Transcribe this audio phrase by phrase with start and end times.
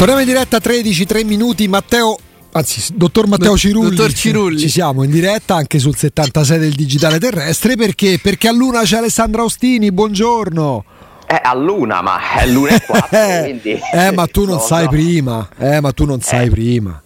[0.00, 1.68] Torniamo in diretta a 13, 3 minuti.
[1.68, 2.16] Matteo,
[2.52, 3.94] anzi, dottor Matteo Cirulli.
[3.94, 4.58] Dottor Cirulli.
[4.58, 8.18] Ci siamo in diretta anche sul 76 del digitale terrestre perché?
[8.18, 9.92] Perché a Luna c'è Alessandra Ostini.
[9.92, 10.84] Buongiorno.
[11.26, 13.78] È a luna, ma è l'una e quattro, quindi...
[13.92, 14.88] Eh, ma tu non No, sai no.
[14.88, 15.48] prima.
[15.58, 17.02] Eh, ma tu non sai prima.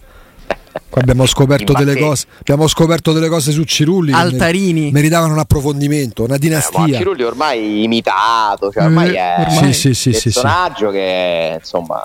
[0.89, 2.25] Qua abbiamo scoperto Infatti- delle cose.
[2.39, 4.11] Abbiamo scoperto delle cose su Cirulli.
[4.11, 4.81] che Altarini.
[4.83, 6.97] mer- Meritavano un approfondimento, una Eh, ma dinastia.
[6.97, 10.39] Cirulli ormai imitato, cioè ormai Eh, è ormai- Sì, sì, sì, un sì, sì.
[10.39, 12.01] personaggio che insomma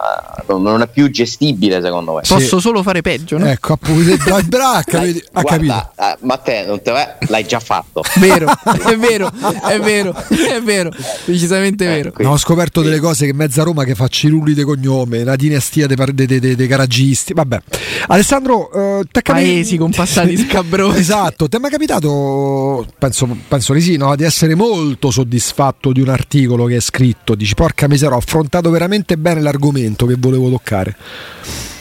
[0.49, 2.23] non è più gestibile secondo me.
[2.27, 3.47] Posso solo fare peggio, no?
[3.47, 5.27] Ecco, appunto, bra- bra- ha capito.
[5.33, 5.73] ha capito.
[5.73, 6.93] Guarda, eh, ma te non te
[7.29, 8.03] l'hai già fatto.
[8.19, 9.31] Vero, è vero,
[9.69, 10.91] è vero, è vero,
[11.25, 12.09] decisamente vero.
[12.09, 12.15] Ecco.
[12.17, 15.97] Abbiamo scoperto delle cose che mezza Roma che fa Cirulli de cognome, una dinastia dei
[15.97, 17.33] dei- dei- dei- dei garagisti.
[17.33, 17.61] Vabbè,
[18.09, 20.99] Alessandro, eh, t'è capi- Paesi con passati scabrosi.
[20.99, 26.01] Esatto, ti è mai capitato, penso, penso di sì, no, di essere molto soddisfatto di
[26.01, 27.35] un articolo che è scritto?
[27.35, 30.97] Dici, porca miseria, ho affrontato veramente bene l'argomento che volevo toccare.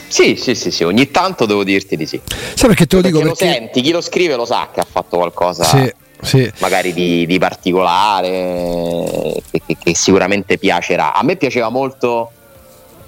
[0.08, 2.20] Sì, sì, sì, sì, ogni tanto devo dirti di sì.
[2.54, 3.28] Sai perché te lo Perché dico?
[3.28, 6.50] lo Perché senti, chi lo scrive lo sa che ha fatto qualcosa Sì, sì.
[6.58, 7.38] magari di, di
[8.20, 11.14] particolare che, che- che sicuramente piacerà.
[11.14, 12.30] A me piaceva molto,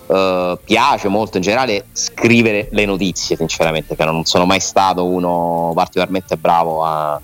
[0.06, 5.72] eh, piace molto in generale scrivere le notizie, sinceramente, che non sono mai stato uno
[5.74, 7.20] particolarmente bravo a,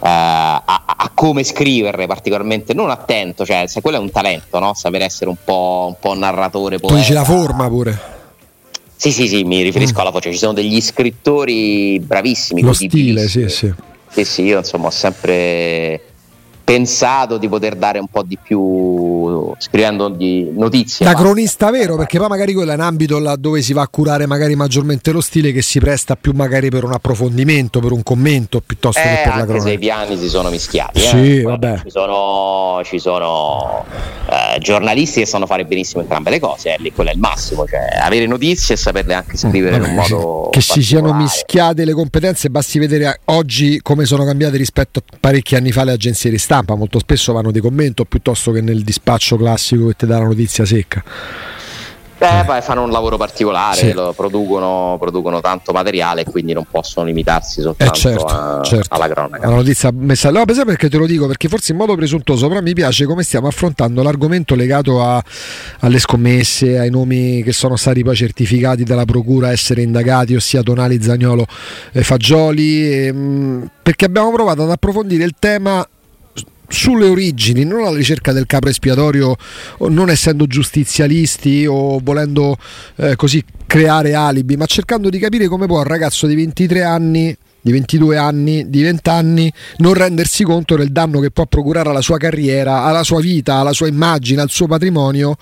[0.00, 4.74] a- a- a come scriverle, particolarmente non attento, cioè se quello è un talento, no?
[4.74, 6.78] Saper essere un po', un po' narratore.
[6.78, 7.40] Tu dici la poeta.
[7.42, 8.00] forma pure.
[8.96, 10.00] Sì, sì, sì, mi riferisco Mm.
[10.00, 10.30] alla voce.
[10.30, 12.62] Ci sono degli scrittori bravissimi.
[12.62, 13.72] Lo stile, sì, sì.
[14.08, 16.00] Sì, sì, io insomma ho sempre
[16.64, 21.04] pensato di poter dare un po' di più scrivendo di notizie.
[21.04, 23.82] Da ma- cronista vero, perché poi magari quello è un ambito là dove si va
[23.82, 27.92] a curare magari maggiormente lo stile che si presta più magari per un approfondimento, per
[27.92, 30.04] un commento piuttosto che Eh, per la anche se i cronaca.
[30.06, 30.98] piani si sono mischiati.
[30.98, 31.02] eh.
[31.02, 31.82] Sì, Guarda, vabbè.
[31.82, 33.84] Ci sono, ci sono
[34.28, 37.80] eh, giornalisti che sanno fare benissimo entrambe le cose, eh, quello è il massimo, cioè
[38.00, 41.92] avere notizie e saperle anche scrivere in un Vabbè, modo che si siano mischiate le
[41.92, 46.38] competenze, basti vedere oggi come sono cambiate rispetto a parecchi anni fa le agenzie di
[46.38, 50.24] stampa, molto spesso vanno di commento piuttosto che nel dispaccio classico che ti dà la
[50.26, 51.02] notizia secca.
[52.18, 53.92] Eh, poi fanno un lavoro particolare, Sì.
[54.14, 58.94] producono, producono tanto materiale e quindi non possono limitarsi Eh soltanto certo, a- certo.
[58.94, 59.48] alla cronaca.
[59.48, 62.60] La notizia messa no, per perché te lo dico perché forse in modo presuntuoso, però
[62.62, 65.20] mi piace come stiamo affrontando l'argomento legato a-
[65.80, 71.02] alle scommesse, ai nomi che sono stati poi certificati dalla procura essere indagati, ossia Tonali,
[71.02, 71.44] Zagnolo
[71.90, 75.84] e Fagioli, ehm, perché abbiamo provato ad approfondire il tema
[76.72, 79.36] sulle origini, non alla ricerca del capro espiatorio,
[79.88, 82.56] non essendo giustizialisti o volendo
[82.96, 87.36] eh, così creare alibi, ma cercando di capire come può un ragazzo di 23 anni,
[87.60, 92.00] di 22 anni, di 20 anni non rendersi conto del danno che può procurare alla
[92.00, 95.36] sua carriera, alla sua vita, alla sua immagine, al suo patrimonio.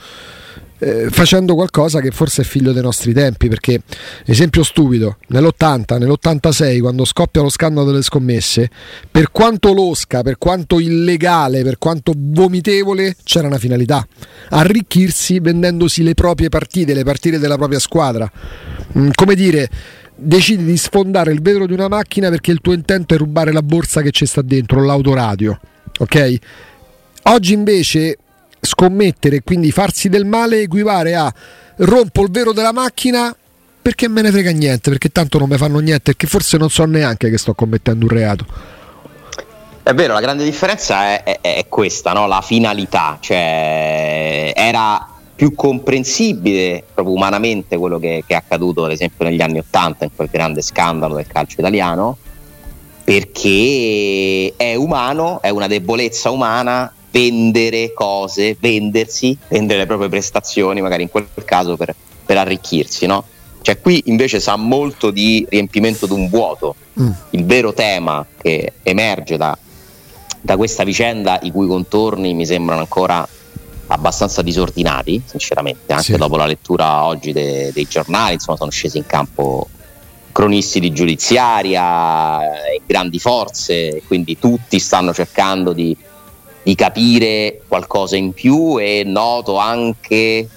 [0.81, 3.83] Eh, facendo qualcosa che forse è figlio dei nostri tempi, perché
[4.25, 8.71] esempio stupido, nell'80, nell'86 quando scoppia lo scandalo delle scommesse,
[9.11, 14.07] per quanto losca, per quanto illegale, per quanto vomitevole, c'era una finalità,
[14.51, 18.31] arricchirsi vendendosi le proprie partite, le partite della propria squadra.
[18.99, 19.69] Mm, come dire,
[20.15, 23.63] decidi di sfondare il vetro di una macchina perché il tuo intento è rubare la
[23.63, 25.61] borsa che ci sta dentro, l'autoradio,
[25.99, 26.39] ok?
[27.25, 28.17] Oggi invece
[28.61, 31.33] scommettere quindi farsi del male equivale a
[31.77, 33.35] rompo il vero della macchina
[33.83, 36.85] perché me ne frega niente, perché tanto non mi fanno niente, perché forse non so
[36.85, 38.47] neanche che sto commettendo un reato.
[39.83, 42.27] È vero, la grande differenza è, è, è questa, no?
[42.27, 49.25] la finalità, cioè era più comprensibile proprio umanamente quello che, che, è accaduto ad esempio
[49.25, 52.19] negli anni Ottanta in quel grande scandalo del calcio italiano
[53.03, 61.03] perché è umano, è una debolezza umana vendere cose, vendersi, vendere le proprie prestazioni magari
[61.03, 63.25] in quel caso per, per arricchirsi, no?
[63.63, 66.75] Cioè qui invece sa molto di riempimento di un vuoto.
[67.01, 67.11] Mm.
[67.31, 69.57] Il vero tema che emerge da,
[70.41, 73.27] da questa vicenda, i cui contorni mi sembrano ancora
[73.89, 76.17] abbastanza disordinati, sinceramente, anche sì.
[76.17, 79.69] dopo la lettura oggi de- dei giornali, insomma sono scesi in campo
[80.33, 85.95] cronisti di giudiziaria, e grandi forze, quindi tutti stanno cercando di,
[86.63, 90.49] di capire qualcosa in più e noto anche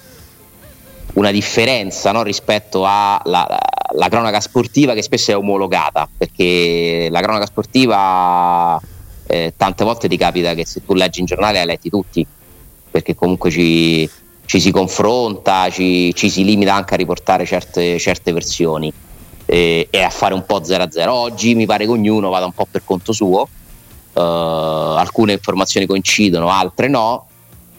[1.14, 3.60] una differenza no, rispetto alla
[3.96, 8.80] la cronaca sportiva che spesso è omologata, perché la cronaca sportiva
[9.28, 12.26] eh, tante volte ti capita che se tu leggi in giornale hai letti tutti,
[12.90, 14.10] perché comunque ci,
[14.46, 18.92] ci si confronta, ci, ci, si limita anche a riportare certe, certe versioni
[19.46, 21.08] e, e, a fare un po' 0-0.
[21.10, 23.48] Oggi mi pare che ognuno vada un po' per conto suo,
[24.14, 27.28] uh, alcune informazioni coincidono, altre no.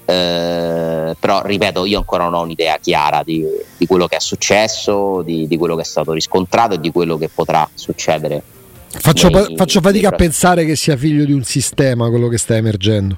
[0.05, 3.43] Uh, però ripeto, io ancora non ho un'idea chiara di,
[3.77, 7.17] di quello che è successo, di, di, quello che è stato riscontrato e di quello
[7.17, 8.43] che potrà succedere.
[8.87, 12.55] Faccio, nei, faccio fatica a pensare che sia figlio di un sistema quello che sta
[12.55, 13.17] emergendo.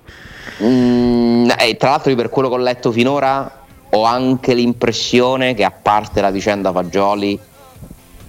[0.63, 5.65] Mm, eh, tra l'altro, io per quello che ho letto finora ho anche l'impressione che
[5.65, 7.39] a parte la vicenda Fagioli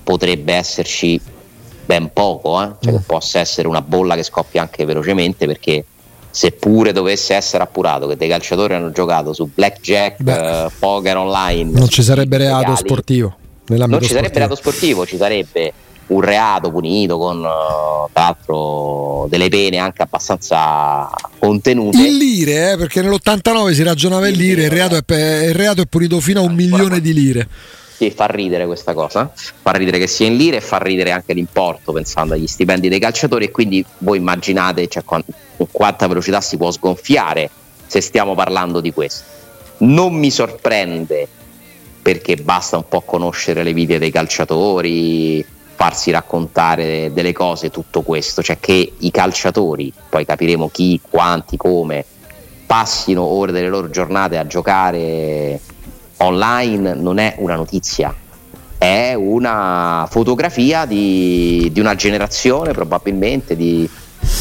[0.03, 1.19] potrebbe esserci
[1.87, 2.71] ben poco, eh?
[2.81, 2.97] cioè mm.
[2.97, 5.83] che possa essere una bolla che scoppia anche velocemente perché
[6.29, 11.87] seppure dovesse essere appurato che dei calciatori hanno giocato su blackjack, uh, poker online, non
[11.87, 13.35] ci sarebbe reato legali, sportivo.
[13.67, 15.73] Non ci sarebbe reato sportivo, ci sarebbe
[16.07, 21.09] un reato punito con uh, tra l'altro delle pene anche abbastanza
[21.39, 21.97] contenute.
[21.97, 25.85] In lire, eh, perché nell'89 si ragionava in lire, il reato, è, il reato è
[25.85, 27.47] punito fino a un milione di lire.
[27.97, 31.33] Sì, fa ridere questa cosa, fa ridere che sia in lire e fa ridere anche
[31.33, 35.23] l'importo pensando agli stipendi dei calciatori e quindi voi immaginate cioè, con
[35.71, 37.49] quanta velocità si può sgonfiare
[37.87, 39.23] se stiamo parlando di questo.
[39.77, 41.27] Non mi sorprende
[41.99, 48.43] perché basta un po' conoscere le vite dei calciatori, farsi raccontare delle cose, tutto questo,
[48.43, 52.05] cioè che i calciatori, poi capiremo chi, quanti, come,
[52.63, 55.59] passino ore delle loro giornate a giocare
[56.17, 58.13] online non è una notizia,
[58.77, 63.89] è una fotografia di, di una generazione probabilmente di,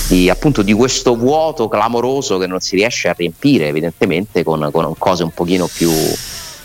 [0.09, 4.95] di, appunto, di, questo vuoto clamoroso che non si riesce a riempire evidentemente con, con
[4.99, 5.91] cose un pochino più,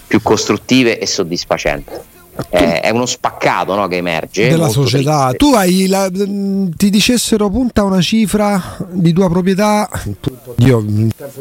[0.08, 2.10] più costruttive e soddisfacenti
[2.50, 5.30] è, è uno spaccato no, che emerge della società.
[5.30, 5.38] Triste.
[5.38, 9.90] Tu hai la, ti dicessero punta una cifra di tua proprietà,
[10.58, 10.84] io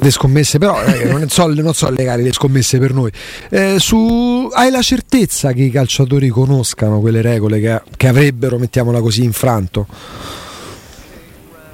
[0.01, 3.11] le scommesse, però eh, non, so, non so legare le scommesse per noi.
[3.49, 9.01] Eh, su, hai la certezza che i calciatori conoscano quelle regole che, che avrebbero, mettiamola
[9.01, 9.87] così, infranto?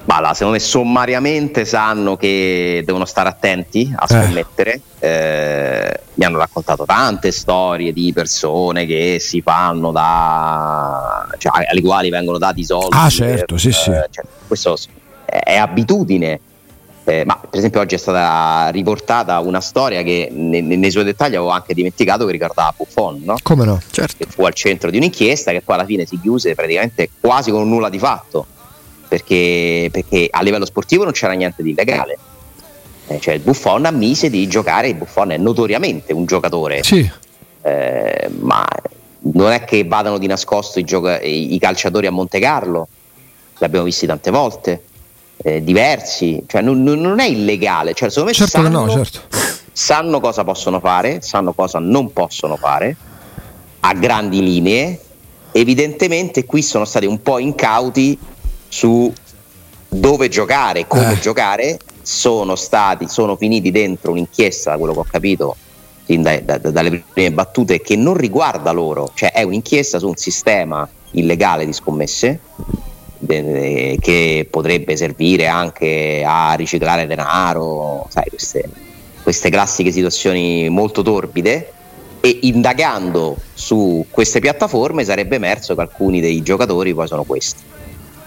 [0.07, 4.07] Bah, secondo me sommariamente sanno che devono stare attenti a eh.
[4.07, 4.81] scommettere.
[4.99, 5.07] Eh.
[5.09, 11.27] Eh, mi hanno raccontato tante storie di persone che si fanno da.
[11.37, 12.95] cioè alle quali vengono dati soldi.
[12.95, 13.89] Ah, certo, per, sì, sì.
[13.89, 14.77] Eh, cioè, questo
[15.25, 16.39] è, abitudine.
[17.03, 21.35] Eh, ma per esempio oggi è stata riportata una storia che ne, nei suoi dettagli
[21.35, 23.35] avevo anche dimenticato che riguardava Buffon, no?
[23.43, 23.81] Come no?
[23.91, 24.15] Certo.
[24.19, 27.67] Che fu al centro di un'inchiesta che poi alla fine si chiuse praticamente quasi con
[27.67, 28.47] nulla di fatto
[29.07, 32.17] perché, perché a livello sportivo non c'era niente di illegale.
[33.07, 37.09] Eh, cioè il Buffon ammise di giocare, il Buffon è notoriamente un giocatore, sì.
[37.61, 38.65] eh, ma
[39.19, 42.87] non è che vadano di nascosto i, gioca- i, calciatori a Monte Carlo,
[43.59, 44.83] l'abbiamo visti tante volte,
[45.37, 49.21] eh, diversi, cioè non, non, è illegale, cioè, secondo me certo sanno, no, certo.
[49.71, 52.95] sanno cosa possono fare, sanno cosa non possono fare,
[53.79, 54.99] a grandi linee,
[55.53, 58.17] evidentemente qui sono stati un po' incauti
[58.67, 59.11] su
[59.89, 61.19] dove giocare, come eh.
[61.19, 65.55] giocare, sono stati, sono finiti dentro un'inchiesta, da quello che ho capito,
[66.05, 70.87] da, da, dalle prime battute, che non riguarda loro, cioè è un'inchiesta su un sistema
[71.11, 72.39] illegale di scommesse
[73.27, 78.69] eh, che potrebbe servire anche a riciclare denaro, sai, queste,
[79.23, 81.71] queste classiche situazioni molto torbide.
[82.19, 87.61] E indagando su queste piattaforme sarebbe emerso che alcuni dei giocatori poi sono questi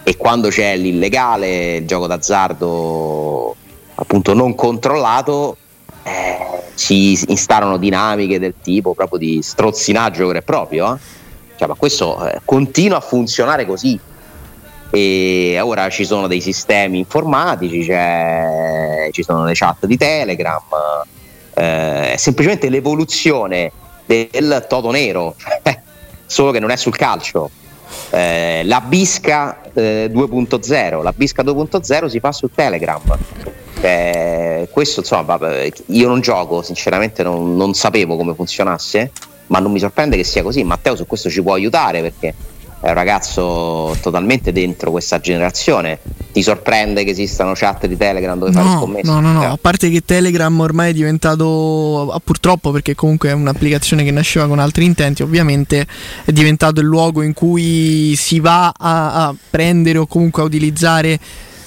[0.03, 3.55] e quando c'è l'illegale, il gioco d'azzardo
[3.95, 5.57] appunto non controllato,
[6.03, 10.95] eh, si instaurano dinamiche del tipo proprio di strozzinaggio vero e proprio.
[10.95, 10.97] Eh?
[11.55, 13.99] Cioè, ma questo eh, continua a funzionare così.
[14.93, 20.61] E ora ci sono dei sistemi informatici, ci sono le chat di Telegram,
[21.53, 23.71] eh, è semplicemente l'evoluzione
[24.05, 25.35] del toto nero,
[26.25, 27.49] solo che non è sul calcio.
[28.09, 33.01] Eh, la Bisca eh, 2.0, la Bisca 2.0 si fa su Telegram.
[33.81, 35.39] Eh, questo insomma,
[35.87, 39.11] io non gioco, sinceramente non, non, sapevo come funzionasse,
[39.47, 40.63] ma non mi sorprende che sia così.
[40.63, 42.33] Matteo su questo ci può aiutare perché
[42.81, 45.99] è un ragazzo totalmente dentro questa generazione.
[46.31, 49.11] Ti sorprende che esistano chat di Telegram dove no, fare scommesse?
[49.11, 54.03] No, no, no, a parte che Telegram ormai è diventato, purtroppo perché comunque è un'applicazione
[54.03, 55.85] che nasceva con altri intenti, ovviamente
[56.25, 61.19] è diventato il luogo in cui si va a, a prendere o comunque a utilizzare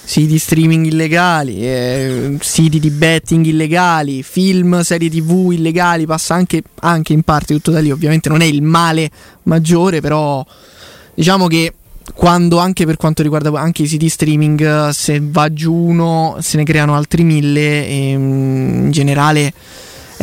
[0.05, 7.13] siti streaming illegali, eh, siti di betting illegali, film, serie tv illegali, passa anche, anche
[7.13, 9.11] in parte tutto da lì, ovviamente non è il male
[9.45, 10.45] maggiore, però
[11.15, 11.73] diciamo che
[12.13, 16.65] quando anche per quanto riguarda anche i siti streaming, se va giù uno se ne
[16.65, 19.53] creano altri mille e in generale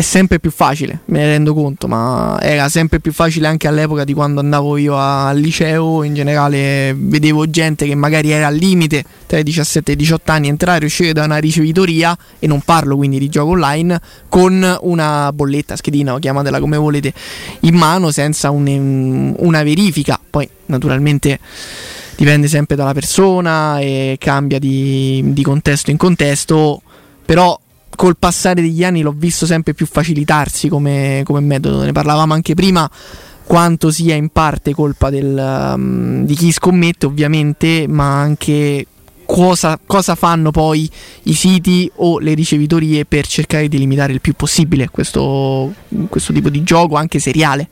[0.01, 4.03] è sempre più facile, me ne rendo conto, ma era sempre più facile anche all'epoca
[4.03, 9.03] di quando andavo io al liceo, in generale vedevo gente che magari era al limite
[9.27, 12.61] tra i 17 e i 18 anni entrare e uscire da una ricevitoria e non
[12.61, 17.13] parlo quindi di gioco online con una bolletta, schedina o chiamatela come volete
[17.61, 21.39] in mano senza un, una verifica, poi naturalmente
[22.15, 26.81] dipende sempre dalla persona e cambia di, di contesto in contesto,
[27.23, 27.55] però
[28.01, 31.83] col passare degli anni l'ho visto sempre più facilitarsi come, come metodo.
[31.83, 32.89] Ne parlavamo anche prima
[33.43, 38.87] quanto sia in parte colpa del, um, di chi scommette ovviamente, ma anche
[39.23, 40.89] cosa, cosa, fanno poi
[41.23, 45.71] i siti o le ricevitorie per cercare di limitare il più possibile questo,
[46.09, 47.69] questo tipo di gioco, anche seriale.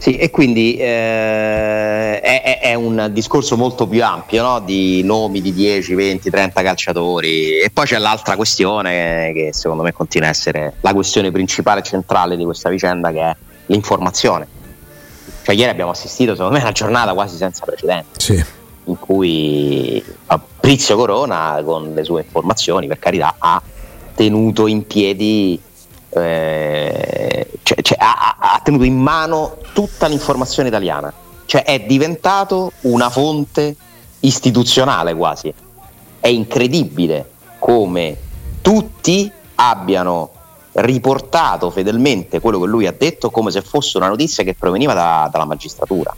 [0.00, 4.60] Sì, e quindi eh, è, è, un discorso molto più ampio no?
[4.60, 9.92] di nomi di 10, 20, 30 calciatori e poi c'è l'altra questione che secondo me
[9.92, 14.46] continua a essere la questione principale e centrale di questa vicenda che è l'informazione.
[15.42, 18.42] Cioè ieri abbiamo assistito secondo me a una giornata quasi senza precedenti sì.
[18.84, 23.60] in cui Fabrizio Corona con le sue informazioni per carità ha
[24.14, 25.60] tenuto in piedi
[26.08, 31.12] eh, cioè, cioè, ha, ha, tenuto in mano tutta l'informazione italiana,
[31.46, 33.76] cioè è diventato una fonte
[34.20, 35.52] istituzionale quasi.
[36.18, 38.16] È incredibile come
[38.60, 40.30] tutti abbiano
[40.72, 45.28] riportato fedelmente quello che lui ha detto come se fosse una notizia che proveniva da,
[45.30, 46.14] dalla magistratura.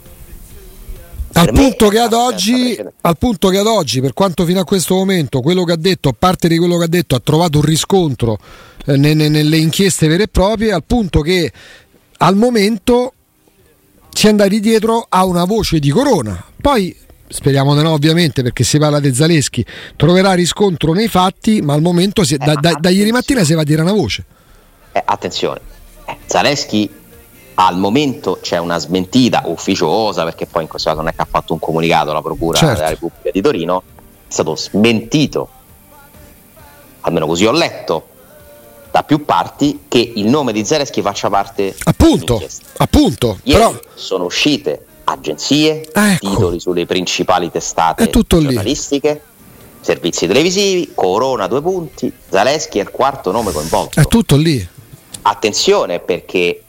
[1.35, 5.63] Al punto, oggi, al punto, che ad oggi, per quanto fino a questo momento, quello
[5.63, 8.37] che ha detto, a parte di quello che ha detto, ha trovato un riscontro
[8.85, 11.51] nelle inchieste vere e proprie, al punto che
[12.17, 13.13] al momento
[14.09, 16.43] si è andati dietro a una voce di Corona.
[16.61, 16.95] Poi
[17.27, 21.81] speriamo di no ovviamente perché si parla di Zaleschi, troverà riscontro nei fatti, ma al
[21.81, 24.23] momento si, da, da, da, ieri mattina si va a dire una voce.
[24.91, 25.59] Eh, attenzione,
[26.05, 26.89] eh, Zaleschi
[27.55, 31.27] al momento c'è una smentita ufficiosa perché poi in questo caso non è che ha
[31.29, 32.75] fatto un comunicato la Procura certo.
[32.75, 33.83] della Repubblica di Torino,
[34.27, 35.49] è stato smentito,
[37.01, 38.09] almeno così ho letto,
[38.93, 42.39] da più parti che il nome di Zelensky faccia parte appunto,
[42.77, 43.79] appunto Ieri però...
[43.95, 46.29] sono uscite agenzie, ecco.
[46.29, 49.19] titoli sulle principali testate giornalistiche, lì.
[49.81, 53.99] servizi televisivi, Corona due punti, Zaleschi è il quarto nome coinvolto.
[53.99, 54.65] È tutto lì.
[55.23, 56.61] Attenzione perché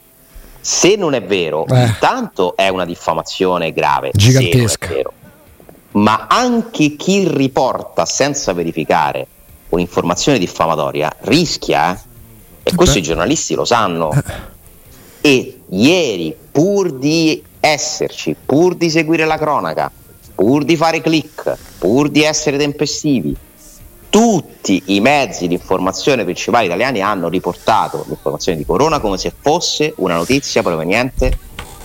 [0.59, 1.85] se non è vero, eh.
[1.85, 4.89] intanto è una diffamazione grave, gigantesca.
[5.91, 9.27] Ma anche chi riporta senza verificare
[9.69, 12.01] un'informazione diffamatoria rischia,
[12.65, 12.71] eh?
[12.71, 12.99] e questo Beh.
[12.99, 14.11] i giornalisti lo sanno.
[14.11, 14.53] Eh.
[15.21, 19.91] E ieri, pur di esserci, pur di seguire la cronaca,
[20.33, 23.35] pur di fare click, pur di essere tempestivi,
[24.09, 29.93] tutti i mezzi di informazione principali italiani hanno riportato l'informazione di Corona come se fosse
[29.97, 31.37] una notizia proveniente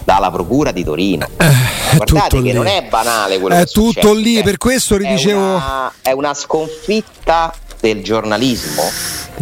[0.04, 1.26] dalla procura di Torino.
[1.36, 2.52] Eh, Guardate che lì.
[2.52, 6.12] non è banale quello è che tutto succede, lì, per questo ridicevo è una, è
[6.12, 8.82] una sconfitta del giornalismo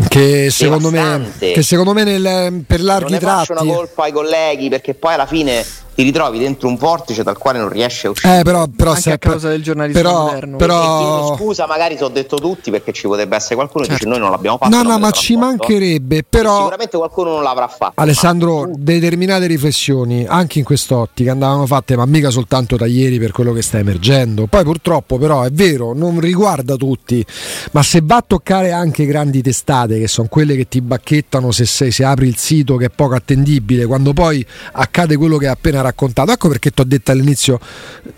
[0.06, 4.12] che secondo me, che secondo me nel, per larghi non tratti faccio una colpa ai
[4.12, 5.64] colleghi perché poi alla fine
[5.98, 8.38] ti ritrovi dentro un vortice dal quale non riesci a uscire.
[8.38, 10.56] Eh, però, però Anche se- a causa del giornalismo però, moderno.
[10.56, 14.20] però- scusa, magari ti ho detto tutti perché ci potrebbe essere qualcuno che dice noi
[14.20, 14.70] non l'abbiamo fatto.
[14.76, 15.64] No, no, ma ci sono accorto".
[15.72, 17.94] mancherebbe, però Sicuramente qualcuno non l'avrà fatto.
[18.00, 23.32] Alessandro, ma- determinate riflessioni anche in quest'ottica andavano fatte, ma mica soltanto da ieri per
[23.32, 24.46] quello che sta emergendo.
[24.46, 27.26] Poi purtroppo, però, è vero, non riguarda tutti,
[27.72, 31.66] ma se va a toccare anche grandi testate, che sono quelle che ti bacchettano se,
[31.66, 35.52] sei- se apri il sito che è poco attendibile, quando poi accade quello che hai
[35.54, 36.32] appena raccontato.
[36.32, 37.58] Ecco perché ti ho detto all'inizio,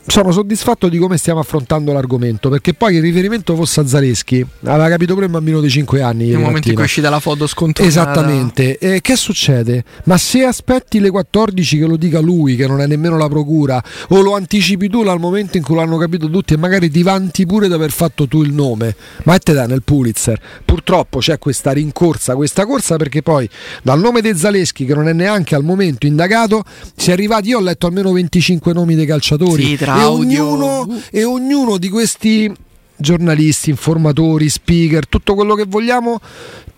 [0.06, 4.88] sono soddisfatto di come stiamo affrontando l'argomento, perché poi il riferimento fosse a Zaleschi, aveva
[4.88, 6.28] capito pure un bambino di 5 anni.
[6.28, 6.84] Nel momento in cui è mattina.
[6.84, 7.88] uscita la foto scontrata.
[7.88, 8.78] Esattamente.
[8.78, 9.84] E che succede?
[10.04, 13.82] Ma se aspetti le 14 che lo dica lui, che non è nemmeno la procura,
[14.08, 17.46] o lo anticipi tu al momento in cui l'hanno capito tutti e magari ti vanti
[17.46, 20.40] pure di aver fatto tu il nome, ma te dà nel Pulitzer.
[20.64, 23.48] Purtroppo c'è questa rincorsa, questa corsa perché poi
[23.82, 27.59] dal nome di Zaleschi, che non è neanche al momento indagato, si è arrivati, io
[27.60, 32.52] ho letto almeno 25 nomi dei calciatori Sì, tra e, ognuno, e ognuno di questi
[32.96, 36.20] giornalisti, informatori, speaker, tutto quello che vogliamo,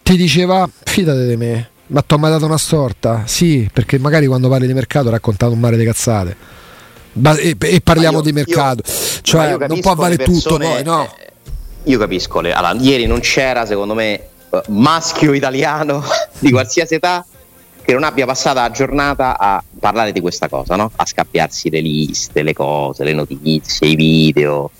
[0.03, 1.69] ti diceva fidate di me.
[1.89, 3.23] Ma ti ho mai dato una storta?
[3.27, 6.37] Sì, perché magari quando parli di mercato raccontato un mare di cazzate.
[7.39, 8.83] E, e parliamo io- di mercato.
[8.87, 11.05] io- cioè, io non può valere le tutto poi, no?
[11.05, 11.33] eh,
[11.91, 16.03] Io capisco, allora, ieri non c'era secondo me eh, maschio italiano
[16.39, 17.27] di qualsiasi età
[17.85, 20.91] che non abbia passato la giornata a parlare di questa cosa, no?
[20.95, 24.71] a scappiarsi le liste, le cose, le notizie, i video,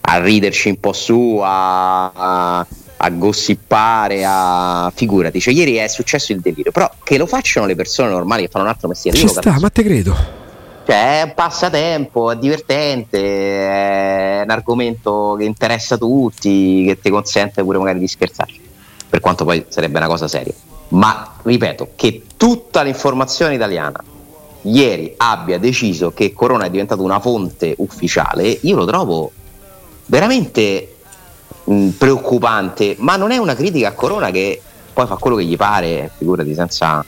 [0.00, 2.66] a riderci un po' su, a, a,
[2.96, 5.40] a gossipare, a figurati.
[5.40, 8.64] Cioè, ieri è successo il delirio, però che lo facciano le persone normali che fanno
[8.64, 9.16] un altro mestiere.
[9.16, 9.60] Ci sta, capisco.
[9.60, 10.16] ma te credo.
[10.84, 17.62] Cioè, è un passatempo, è divertente, è un argomento che interessa tutti, che ti consente
[17.62, 18.60] pure magari di scherzarci,
[19.08, 20.54] per quanto poi sarebbe una cosa seria.
[20.92, 24.02] Ma ripeto, che tutta l'informazione italiana
[24.62, 29.32] ieri abbia deciso che Corona è diventato una fonte ufficiale, io lo trovo
[30.06, 30.96] veramente
[31.64, 34.60] mh, preoccupante, ma non è una critica a Corona che
[34.92, 37.02] poi fa quello che gli pare, figurati senza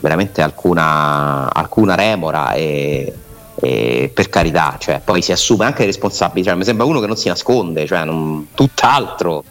[0.00, 3.12] veramente alcuna, alcuna remora e,
[3.54, 7.06] e per carità, cioè, poi si assume anche le responsabilità, cioè, mi sembra uno che
[7.06, 9.42] non si nasconde, cioè, non- tutt'altro,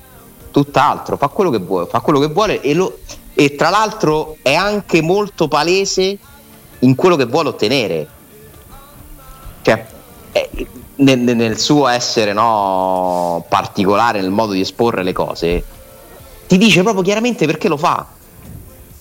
[0.52, 3.00] tutt'altro, fa quello che vuole, fa quello che vuole e, lo-
[3.34, 6.18] e tra l'altro è anche molto palese
[6.80, 8.08] in quello che vuole ottenere.
[9.62, 9.86] Cioè,
[10.32, 10.50] eh,
[10.96, 15.64] nel, nel- suo essere no, particolare nel modo di esporre le cose,
[16.48, 18.06] ti dice proprio chiaramente perché lo fa.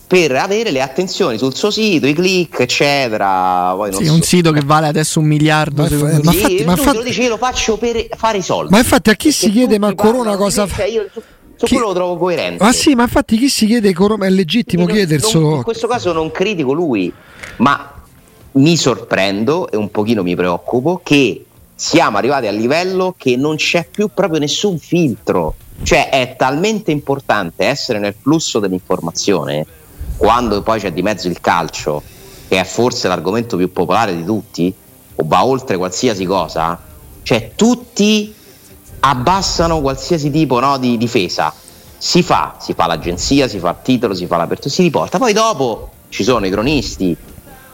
[0.06, 3.72] Per avere le attenzioni sul suo sito, i click, eccetera.
[3.76, 4.12] Poi non Sì, so.
[4.14, 5.82] un sito che vale adesso un miliardo.
[5.82, 6.20] Ma fa- me.
[6.24, 8.42] ma Sì, infatti- lui ma te infatti- lo dice, io lo faccio per fare i
[8.42, 8.72] soldi.
[8.72, 10.76] Ma infatti a chi si chiede ma parlano di cosa fa?
[10.78, 11.08] cioè, io
[11.60, 12.64] su Chi- quello lo trovo coerente.
[12.64, 15.56] Ma sì, ma infatti chi si chiede è legittimo non- non- chiederselo.
[15.56, 17.12] in questo caso non critico lui,
[17.58, 17.92] ma
[18.52, 21.44] mi sorprendo e un pochino mi preoccupo che
[21.74, 25.54] siamo arrivati al livello che non c'è più proprio nessun filtro.
[25.82, 29.66] Cioè è talmente importante essere nel flusso dell'informazione
[30.16, 32.02] quando poi c'è di mezzo il calcio,
[32.48, 34.72] che è forse l'argomento più popolare di tutti,
[35.14, 36.78] o va oltre qualsiasi cosa,
[37.22, 38.34] cioè tutti
[39.00, 41.52] abbassano qualsiasi tipo no, di difesa.
[41.96, 45.18] Si fa, si fa l'agenzia, si fa il titolo, si fa l'apertura, si riporta.
[45.18, 47.16] Poi dopo ci sono i cronisti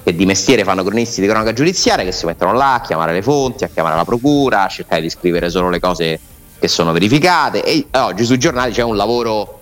[0.03, 3.23] che di mestiere fanno cronisti di cronaca giudiziaria che si mettono là a chiamare le
[3.23, 6.21] fonti, a chiamare la procura, a cercare di scrivere solo le cose
[6.59, 7.65] che sono verificate.
[7.65, 9.61] E oggi sui giornali c'è un lavoro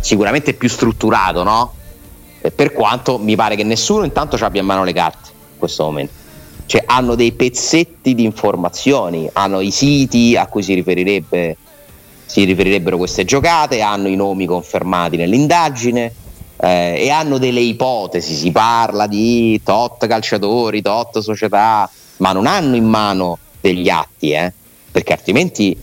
[0.00, 1.74] sicuramente più strutturato, no?
[2.54, 5.84] Per quanto mi pare che nessuno intanto ci abbia in mano le carte in questo
[5.84, 6.23] momento.
[6.66, 11.56] Cioè hanno dei pezzetti di informazioni, hanno i siti a cui si riferirebbe
[12.26, 16.12] si riferirebbero queste giocate, hanno i nomi confermati nell'indagine
[16.56, 22.76] eh, e hanno delle ipotesi, si parla di tot calciatori, tot società, ma non hanno
[22.76, 24.52] in mano degli atti, eh,
[24.90, 25.78] perché altrimenti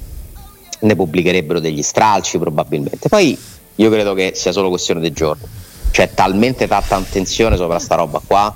[0.80, 3.08] ne pubblicherebbero degli stralci probabilmente.
[3.08, 3.38] Poi
[3.76, 5.44] io credo che sia solo questione di giorni.
[5.92, 8.56] C'è talmente tanta attenzione sopra sta roba qua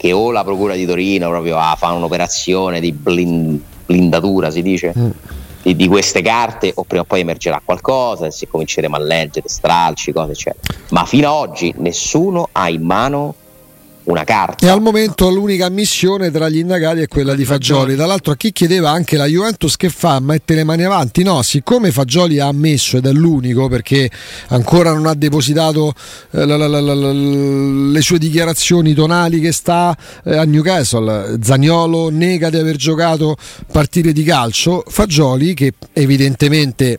[0.00, 4.94] che o la procura di Torino proprio ah, fa un'operazione di blin- blindatura, si dice,
[5.60, 9.46] di, di queste carte, o prima o poi emergerà qualcosa e se cominceremo a leggere
[9.46, 10.78] stralci, cose eccetera.
[10.88, 13.34] Ma fino ad oggi nessuno ha in mano
[14.10, 14.66] una carta.
[14.66, 17.94] E al momento l'unica ammissione tra gli indagati è quella di Fagioli.
[17.94, 21.22] Tra l'altro a chi chiedeva anche la Juventus che fa, mette le mani avanti?
[21.22, 24.10] No, siccome Fagioli ha ammesso ed è l'unico perché
[24.48, 25.94] ancora non ha depositato
[26.32, 32.50] eh, la- la- la- le sue dichiarazioni tonali che sta eh, a Newcastle, Zagnolo nega
[32.50, 33.36] di aver giocato
[33.70, 36.98] partite di calcio, Fagioli che evidentemente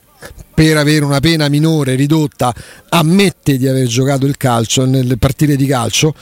[0.54, 2.54] per avere una pena minore ridotta
[2.90, 6.14] ammette di aver giocato il calcio nelle partite di calcio,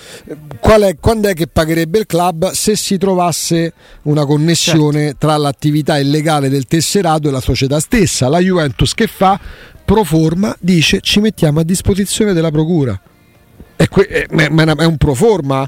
[0.60, 5.18] qual è, quando è che pagherebbe il club se si trovasse una connessione certo.
[5.20, 8.28] tra l'attività illegale del tesserato e la società stessa?
[8.28, 9.40] La Juventus che fa?
[9.84, 13.00] Pro forma dice ci mettiamo a disposizione della procura.
[13.76, 15.68] È, que- è, è un pro forma?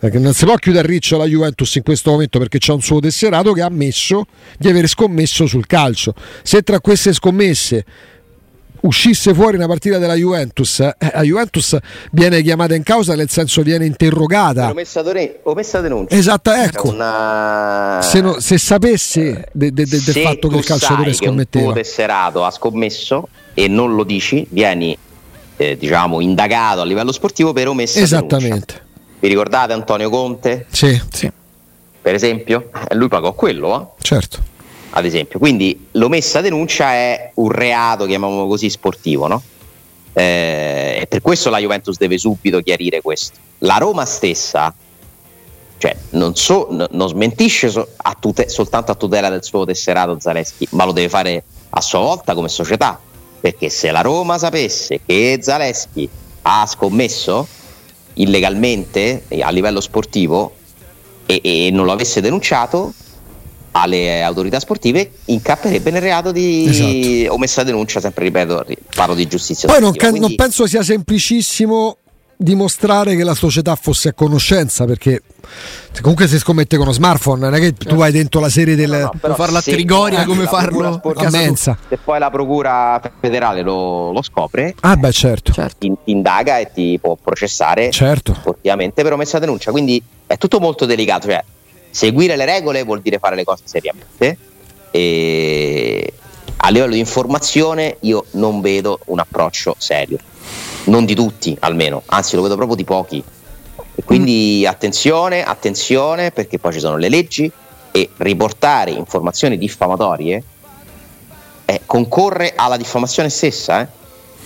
[0.00, 3.00] Perché non si può chiudere riccio la Juventus in questo momento perché c'è un suo
[3.00, 4.24] tesserato che ha ammesso
[4.56, 6.14] di aver scommesso sul calcio.
[6.42, 7.84] Se tra queste scommesse
[8.80, 11.76] uscisse fuori una partita della Juventus, eh, la Juventus
[12.12, 14.70] viene chiamata in causa, nel senso viene interrogata.
[14.70, 15.04] Omessa,
[15.42, 16.16] omessa denuncia.
[16.16, 16.88] Esatto, ecco.
[16.88, 17.98] Una...
[18.02, 21.64] Se, no, se, sapesse de, de, de, del fatto che il calciatore scommetteva.
[21.64, 24.96] Se un tuo tesserato ha scommesso e non lo dici, vieni
[25.58, 28.48] eh, diciamo indagato a livello sportivo per omessa Esattamente.
[28.48, 28.88] Denuncia.
[29.20, 30.66] Vi ricordate Antonio Conte?
[30.70, 31.30] Sì, sì.
[32.02, 32.70] Per esempio?
[32.88, 34.02] Eh, lui pagò quello, eh?
[34.02, 34.38] Certo.
[34.90, 35.38] Ad esempio.
[35.38, 39.42] Quindi l'omessa denuncia è un reato, chiamiamolo così, sportivo, no?
[40.14, 43.38] Eh, e per questo la Juventus deve subito chiarire questo.
[43.58, 44.74] La Roma stessa,
[45.76, 50.16] cioè, non, so, n- non smentisce so- a tute- soltanto a tutela del suo tesserato
[50.18, 52.98] Zaleschi, ma lo deve fare a sua volta come società.
[53.40, 56.08] Perché se la Roma sapesse che Zaleschi
[56.42, 57.46] ha scommesso,
[58.14, 60.54] illegalmente a livello sportivo
[61.26, 62.92] e, e non lo avesse denunciato
[63.72, 67.34] alle autorità sportive incapperebbe nel reato di esatto.
[67.34, 69.68] omessa denuncia, sempre ripeto, parlo di giustizia.
[69.68, 70.18] Poi non, Quindi...
[70.18, 71.96] non, penso sia semplicissimo
[72.42, 75.20] dimostrare che la società fosse a conoscenza perché
[76.00, 79.10] comunque si scommette con uno smartphone non è che tu vai dentro la serie del
[79.12, 81.02] no, no, farla a Trigoria come farlo?
[81.02, 85.76] a Mensa se poi la procura federale lo, lo scopre ah beh certo, certo.
[85.78, 88.34] Ti, ti, indaga e ti può processare certo.
[88.34, 89.70] sportivamente per omessa denuncia.
[89.70, 91.42] Quindi è tutto molto delicato cioè
[91.90, 94.36] seguire le regole vuol dire fare le cose seriamente
[94.90, 96.12] e
[96.56, 100.18] a livello di informazione io non vedo un approccio serio
[100.90, 103.22] non di tutti almeno, anzi lo vedo proprio di pochi.
[103.94, 104.68] E quindi mm.
[104.68, 107.50] attenzione, attenzione perché poi ci sono le leggi
[107.92, 110.42] e riportare informazioni diffamatorie
[111.64, 113.80] eh, concorre alla diffamazione stessa.
[113.80, 113.86] Eh?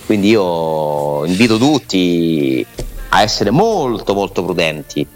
[0.05, 2.65] Quindi io invito tutti
[3.09, 5.07] a essere molto molto prudenti.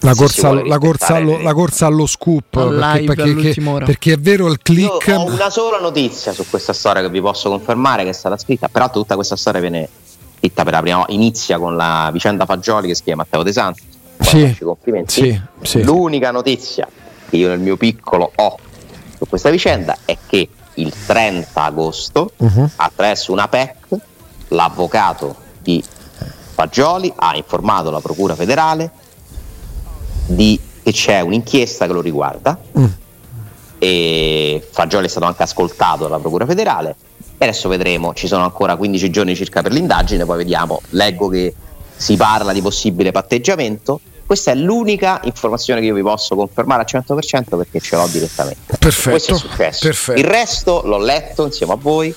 [0.00, 4.58] La corsa, la, corsa allo, la corsa, allo, scoop perché, perché, perché, è vero il
[4.60, 5.06] click.
[5.06, 8.36] Io ho una sola notizia su questa storia che vi posso confermare che è stata
[8.36, 9.88] scritta, peraltro tutta questa storia viene
[10.44, 13.82] scritta per la prima inizia con la vicenda Fagioli che scrive Matteo De Santi.
[14.20, 15.12] Sì, complimenti.
[15.12, 15.82] Sì, sì.
[15.82, 16.86] L'unica notizia
[17.28, 18.58] che io nel mio piccolo ho
[19.16, 22.70] su questa vicenda è che il 30 agosto, uh-huh.
[22.76, 23.76] attraverso una PEC,
[24.48, 25.82] l'avvocato di
[26.54, 28.90] Fagioli ha informato la Procura federale
[30.26, 32.58] di, che c'è un'inchiesta che lo riguarda.
[32.72, 32.90] Uh.
[33.78, 36.96] E Fagioli è stato anche ascoltato dalla Procura federale
[37.36, 41.54] e adesso vedremo, ci sono ancora 15 giorni circa per l'indagine, poi vediamo, leggo che
[41.96, 44.00] si parla di possibile patteggiamento.
[44.26, 48.76] Questa è l'unica informazione che io vi posso confermare al 100% perché ce l'ho direttamente.
[48.78, 49.10] Perfetto.
[49.10, 49.86] Questo è successo.
[49.86, 50.18] Perfetto.
[50.18, 52.14] Il resto l'ho letto insieme a voi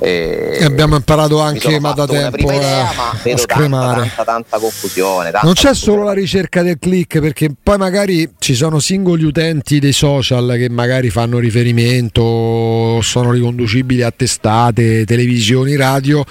[0.00, 4.00] e, e abbiamo imparato anche ma da tempo idea, a, ma a scremare.
[4.00, 5.30] Tanta, tanta, confusione.
[5.30, 9.78] Tanta non c'è solo la ricerca del click, perché poi magari ci sono singoli utenti
[9.78, 16.24] dei social che magari fanno riferimento, sono riconducibili a testate, televisioni, radio,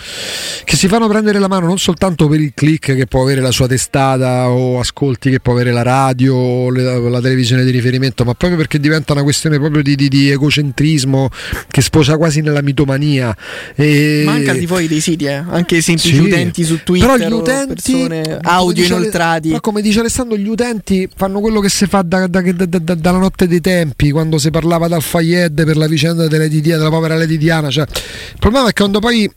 [0.64, 3.52] che si fanno prendere la mano non soltanto per il click che può avere la
[3.52, 8.24] sua testata o ascolti che può avere la radio o la, la televisione di riferimento,
[8.24, 11.30] ma proprio perché diventa una questione proprio di, di, di egocentrismo
[11.70, 13.36] che sposa quasi nella mitomania
[13.76, 14.24] e...
[14.26, 15.34] Ma anche al di fuori dei siti, eh.
[15.34, 16.22] anche i semplici sì.
[16.22, 18.08] utenti su Twitter, però gli utenti,
[18.42, 19.50] audio inoltrati.
[19.50, 23.18] Ma come dice Alessandro, gli utenti fanno quello che si fa da, da, da, dalla
[23.18, 27.38] notte dei tempi, quando si parlava dal Fayed per la vicenda della, della povera Lady
[27.38, 27.70] Diana.
[27.70, 29.30] Cioè, il problema è che quando poi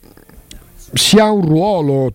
[0.93, 2.13] si ha un ruolo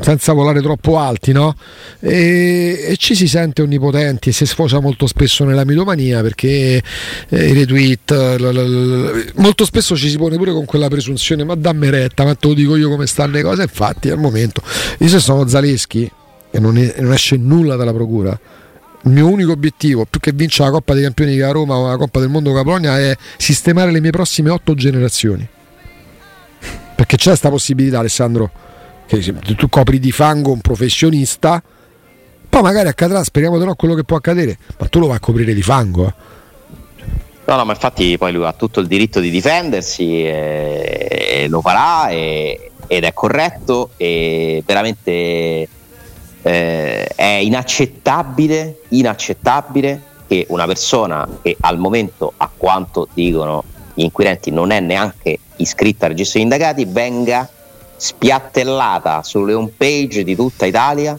[0.00, 1.56] senza volare troppo alti, no?
[1.98, 6.80] E, e, ci si sente onnipotenti e si sfocia molto spesso nella mitomania perché
[7.28, 11.42] eh, i retweet, l, l, l, molto spesso ci si pone pure con quella presunzione,
[11.42, 14.62] ma dammi retta, ma te lo dico io come stanno le cose, infatti al momento,
[14.98, 16.08] io se sono Zaleschi
[16.50, 18.38] e non, è, non esce nulla dalla procura,
[19.02, 21.96] il mio unico obiettivo, più che vincere la Coppa dei Campioni di Roma o la
[21.96, 25.46] Coppa del Mondo Polonia, è sistemare le mie prossime otto generazioni.
[26.96, 28.50] Perché c'è questa possibilità, Alessandro
[29.06, 29.20] che
[29.54, 31.62] tu copri di fango un professionista,
[32.48, 35.20] poi magari accadrà, speriamo di no quello che può accadere, ma tu lo vai a
[35.20, 36.06] coprire di fango.
[36.06, 36.14] Eh.
[37.46, 41.60] No, no, ma infatti poi lui ha tutto il diritto di difendersi e, e lo
[41.60, 45.68] farà e, ed è corretto e veramente
[46.42, 53.62] eh, è inaccettabile, inaccettabile che una persona che al momento, a quanto dicono
[53.94, 57.48] gli inquirenti non è neanche iscritta al registro degli indagati, venga
[57.96, 61.18] spiattellata sulle home page di tutta Italia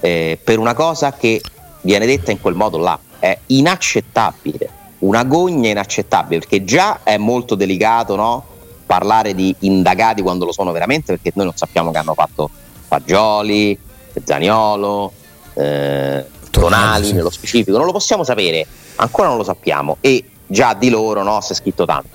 [0.00, 1.40] eh, per una cosa che
[1.82, 2.98] viene detta in quel modo là.
[3.18, 4.68] È inaccettabile,
[5.00, 8.44] una gogna inaccettabile, perché già è molto delicato no?
[8.86, 12.50] parlare di indagati quando lo sono veramente, perché noi non sappiamo che hanno fatto
[12.88, 13.78] Fagioli,
[14.24, 15.12] Zaniolo,
[15.54, 17.12] eh, Tonali sì.
[17.12, 21.40] nello specifico, non lo possiamo sapere, ancora non lo sappiamo e già di loro no,
[21.40, 22.08] si è scritto tanto,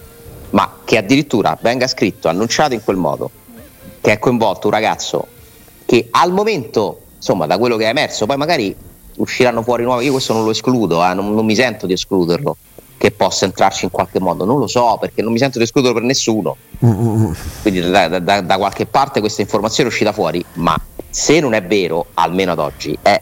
[0.49, 3.31] ma che addirittura venga scritto, annunciato in quel modo,
[4.05, 5.27] che è coinvolto un ragazzo
[5.83, 8.75] che al momento, insomma, da quello che è emerso, poi magari
[9.15, 12.55] usciranno fuori nuovi, io questo non lo escludo, eh, non, non mi sento di escluderlo,
[12.97, 15.97] che possa entrarci in qualche modo, non lo so perché non mi sento di escluderlo
[15.97, 16.55] per nessuno,
[17.63, 21.63] quindi da, da, da qualche parte questa informazione è uscita fuori, ma se non è
[21.63, 23.19] vero, almeno ad oggi, è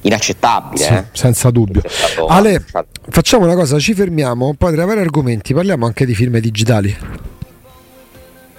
[0.00, 0.84] inaccettabile.
[0.84, 1.04] Sì, eh?
[1.12, 1.82] Senza dubbio.
[2.28, 2.64] Ale,
[3.10, 7.30] facciamo una cosa, ci fermiamo, poi tra vari argomenti parliamo anche di film digitali.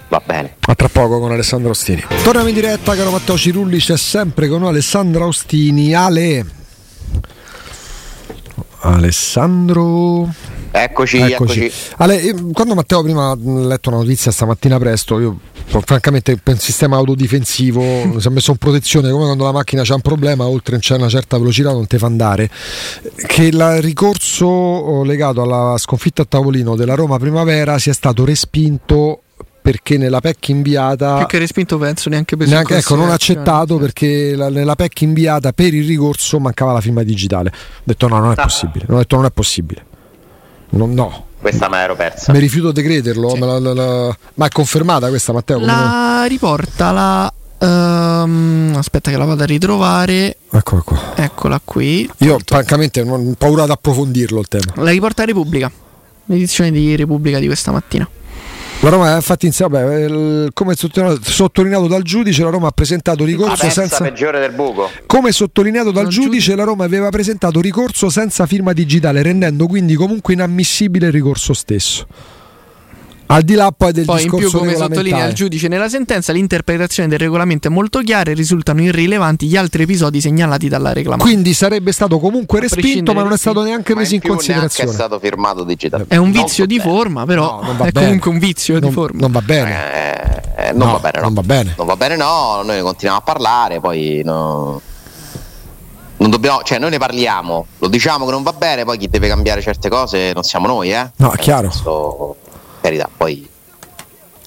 [0.10, 0.56] Va bene.
[0.60, 2.04] A tra poco con Alessandro Ostini.
[2.24, 5.94] Torniamo in diretta, caro Matteo Cirulli, c'è sempre con noi Alessandro Ostini.
[5.94, 6.46] Ale.
[8.80, 10.32] Alessandro.
[10.72, 11.66] Eccoci, eccoci.
[11.66, 11.72] eccoci.
[11.98, 16.98] Ale, quando Matteo prima ha letto una notizia stamattina presto, io francamente per un sistema
[16.98, 20.78] autodifensivo mi si è messo in protezione come quando la macchina c'è un problema oltre
[20.78, 22.50] c'è una certa velocità non te fa andare
[23.28, 29.23] che il ricorso oh, legato alla sconfitta a tavolino della Roma Primavera sia stato respinto
[29.64, 34.36] perché nella PEC inviata più che respinto penso neanche per neanche, ecco, non accettato perché
[34.36, 38.32] la, nella PEC inviata per il ricorso mancava la firma digitale ho detto no non
[38.32, 38.44] è ah.
[38.44, 39.86] possibile ho detto non è possibile
[40.72, 42.32] no, no questa me l'ero persa.
[42.32, 43.40] Mi rifiuto di crederlo, sì.
[43.40, 44.18] la, la, la...
[44.36, 45.60] ma è confermata questa Matteo?
[45.60, 46.28] La non...
[46.30, 47.34] riporta la...
[47.60, 50.38] Um, aspetta che la vado a ritrovare.
[50.50, 51.14] Eccola qua.
[51.16, 52.10] Eccola qui.
[52.20, 54.72] Io francamente ho paura di approfondirlo il tema.
[54.76, 55.70] La riporta Repubblica.
[56.28, 58.08] L'edizione di Repubblica di questa mattina.
[58.84, 64.04] La Roma, infatti, vabbè, come sottolineato dal giudice, la Roma ha presentato ricorso senza.
[64.04, 64.90] peggiore del buco.
[65.06, 70.34] Come sottolineato dal giudice, la Roma aveva presentato ricorso senza firma digitale, rendendo quindi comunque
[70.34, 72.06] inammissibile il ricorso stesso.
[73.34, 76.32] Al di là poi del poi discorso in più, come sottolinea il giudice nella sentenza,
[76.32, 81.32] l'interpretazione del regolamento è molto chiara e risultano irrilevanti gli altri episodi segnalati dalla reclamazione.
[81.32, 84.92] Quindi sarebbe stato comunque respinto, ma non è stato neanche preso in, in considerazione.
[84.92, 86.14] è stato firmato digitalmente.
[86.14, 88.06] È un vizio di forma, però no, è bene.
[88.06, 89.20] comunque un vizio non, di forma.
[89.22, 90.56] Non va bene.
[90.56, 91.24] Eh, non, no, va bene no.
[91.24, 91.74] non va bene.
[91.76, 92.62] Non va bene, no.
[92.64, 94.80] Noi continuiamo a parlare, poi no.
[96.18, 99.28] Non dobbiamo, cioè noi ne parliamo, lo diciamo che non va bene, poi chi deve
[99.28, 101.12] cambiare certe cose non siamo noi, eh?
[101.18, 101.70] No, è chiaro.
[101.70, 102.36] Senso,
[102.84, 103.50] carità, poi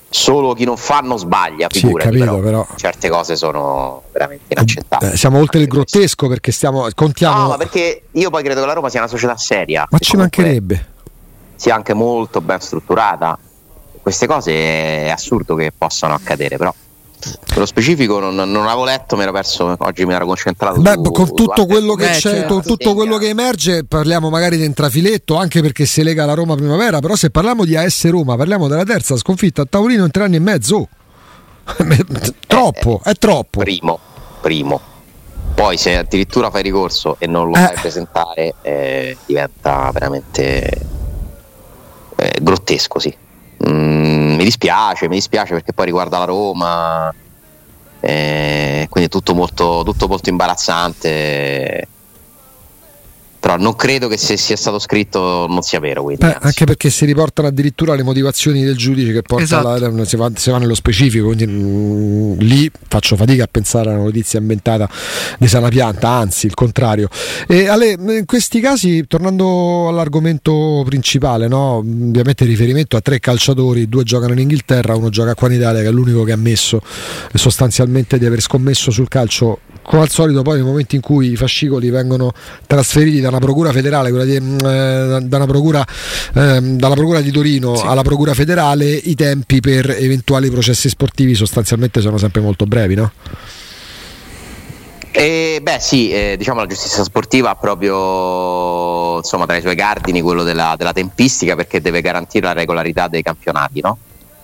[0.08, 4.44] solo chi non fa non sbaglia, figurati, sì, capito, però, però, certe cose sono veramente
[4.48, 5.12] inaccettabili.
[5.12, 8.66] Eh, siamo oltre il grottesco perché stiamo contiamo No, ma perché io poi credo che
[8.66, 9.86] la Roma sia una società seria.
[9.90, 10.94] Ma ci mancherebbe.
[11.56, 13.38] Sia anche molto ben strutturata.
[14.02, 16.72] Queste cose è assurdo che possano accadere, però
[17.52, 20.80] nello specifico non, non, avevo letto, mi ero perso, oggi mi ero concentrato.
[20.80, 22.60] Beh, su, con tutto quello che c'è, certo.
[22.60, 27.00] tutto quello che emerge, parliamo magari di intrafiletto, anche perché si lega alla Roma Primavera,
[27.00, 30.36] però se parliamo di AS Roma, parliamo della terza sconfitta a tavolino in tre anni
[30.36, 30.88] e mezzo.
[32.46, 33.60] troppo, eh, è troppo.
[33.60, 33.98] Primo,
[34.40, 34.80] primo.
[35.54, 37.60] Poi se addirittura fai ricorso e non lo eh.
[37.60, 40.68] fai presentare, eh, diventa veramente
[42.16, 43.16] eh, grottesco, sì.
[43.66, 47.14] Mm, mi dispiace, mi dispiace perché poi riguarda la Roma,
[48.00, 51.88] eh, quindi tutto molto, tutto molto imbarazzante
[53.46, 56.02] però non credo che se sia stato scritto non sia vero.
[56.02, 59.78] Quindi, Beh, anche perché si riportano addirittura le motivazioni del giudice che porta esatto.
[59.78, 63.90] la, si, va, si, va, nello specifico, quindi mh, mm, lì faccio fatica a pensare
[63.90, 64.90] a una notizia inventata
[65.38, 67.08] di sana pianta, anzi il contrario.
[67.46, 71.76] E Ale, in questi casi, tornando all'argomento principale, no?
[71.76, 75.86] ovviamente riferimento a tre calciatori, due giocano in Inghilterra, uno gioca qua in Italia che
[75.86, 76.80] è l'unico che ha ammesso
[77.32, 81.36] sostanzialmente di aver scommesso sul calcio come al solito poi nel momento in cui i
[81.36, 82.32] fascicoli vengono
[82.66, 85.86] trasferiti da una procura federale, quella di, mm, eh, da procura,
[86.34, 87.86] eh, dalla procura di Torino sì.
[87.86, 93.12] alla procura federale, i tempi per eventuali processi sportivi sostanzialmente sono sempre molto brevi, no?
[95.12, 100.20] Eh, beh sì, eh, diciamo la giustizia sportiva ha proprio insomma, tra i suoi cardini
[100.20, 103.96] quello della, della, tempistica perché deve garantire la regolarità dei campionati no?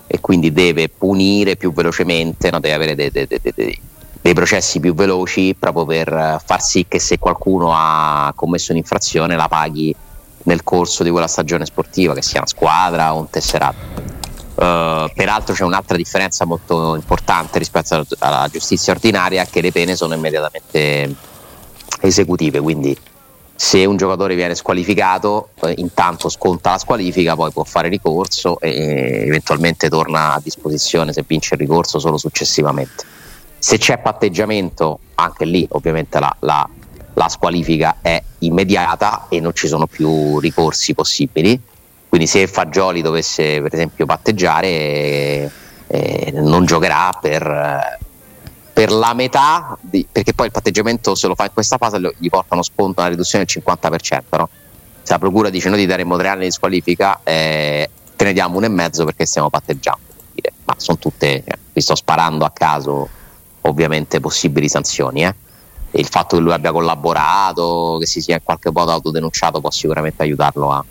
[0.07, 2.59] e quindi deve punire più velocemente, no?
[2.59, 3.79] deve avere dei, dei, dei,
[4.23, 9.49] dei processi più veloci proprio per far sì che se qualcuno ha commesso un'infrazione la
[9.49, 9.93] paghi
[10.43, 14.11] nel corso di quella stagione sportiva, che sia una squadra o un tesserato.
[14.55, 20.13] Uh, peraltro c'è un'altra differenza molto importante rispetto alla giustizia ordinaria che le pene sono
[20.13, 21.13] immediatamente
[21.99, 22.97] esecutive, quindi
[23.55, 29.25] se un giocatore viene squalificato, eh, intanto sconta la squalifica, poi può fare ricorso e
[29.25, 33.11] eventualmente torna a disposizione se vince il ricorso solo successivamente.
[33.63, 36.67] Se c'è patteggiamento, anche lì ovviamente la, la,
[37.13, 41.57] la squalifica è immediata e non ci sono più ricorsi possibili.
[42.09, 45.51] Quindi se Fagioli dovesse per esempio patteggiare eh,
[45.87, 47.99] eh non giocherà per,
[48.73, 52.27] per la metà, di, perché poi il patteggiamento se lo fa in questa fase gli
[52.27, 54.21] porta uno sconto, una riduzione del 50%.
[54.31, 54.49] No?
[55.03, 58.57] Se la procura dice noi ti daremo tre anni di squalifica, eh, te ne diamo
[58.57, 60.01] uno e mezzo perché stiamo patteggiando.
[60.65, 63.21] Ma sono tutte, eh, vi sto sparando a caso
[63.63, 65.23] ovviamente possibili sanzioni.
[65.23, 65.35] Eh?
[65.91, 70.23] Il fatto che lui abbia collaborato, che si sia in qualche modo autodenunciato può sicuramente
[70.23, 70.83] aiutarlo a,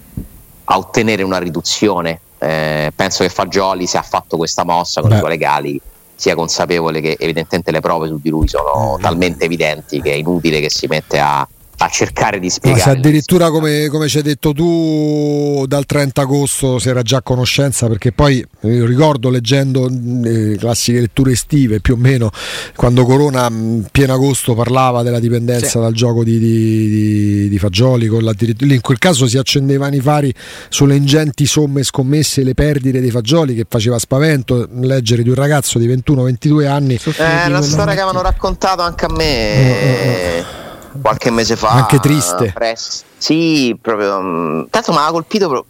[0.64, 2.20] a ottenere una riduzione.
[2.38, 5.16] Eh, penso che Fagioli se ha fatto questa mossa con Beh.
[5.16, 5.80] i suoi legali
[6.14, 9.00] sia consapevole che evidentemente le prove su di lui sono mm.
[9.00, 11.46] talmente evidenti che è inutile che si mette a,
[11.78, 12.84] a cercare di spiegare.
[12.84, 17.18] Ma se addirittura come, come, ci hai detto tu dal 30 agosto si era già
[17.18, 22.30] a conoscenza perché poi io ricordo leggendo le classiche letture estive più o meno
[22.76, 23.50] quando Corona
[23.90, 25.78] pieno agosto parlava della dipendenza sì.
[25.78, 30.00] dal gioco di, di, di, di Fagioli con lì in quel caso si accendevano i
[30.00, 30.32] fari
[30.68, 35.34] sulle ingenti somme scommesse e le perdite dei Fagioli che faceva spavento leggere di un
[35.34, 40.38] ragazzo di 21-22 anni è una storia che avevano raccontato anche a me eh, eh,
[40.38, 40.61] eh
[41.00, 41.70] qualche mese fa.
[41.70, 42.52] Anche triste.
[42.52, 43.02] Press.
[43.16, 44.20] Sì, proprio.
[44.20, 45.66] Mm, tanto mi ha colpito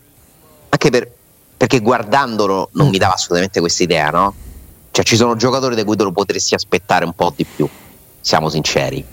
[0.69, 1.11] anche per,
[1.57, 2.91] perché guardandolo non mm.
[2.91, 4.35] mi dava assolutamente questa idea, no?
[4.91, 7.69] Cioè ci sono giocatori da cui te lo potresti aspettare un po' di più,
[8.21, 9.05] siamo sinceri.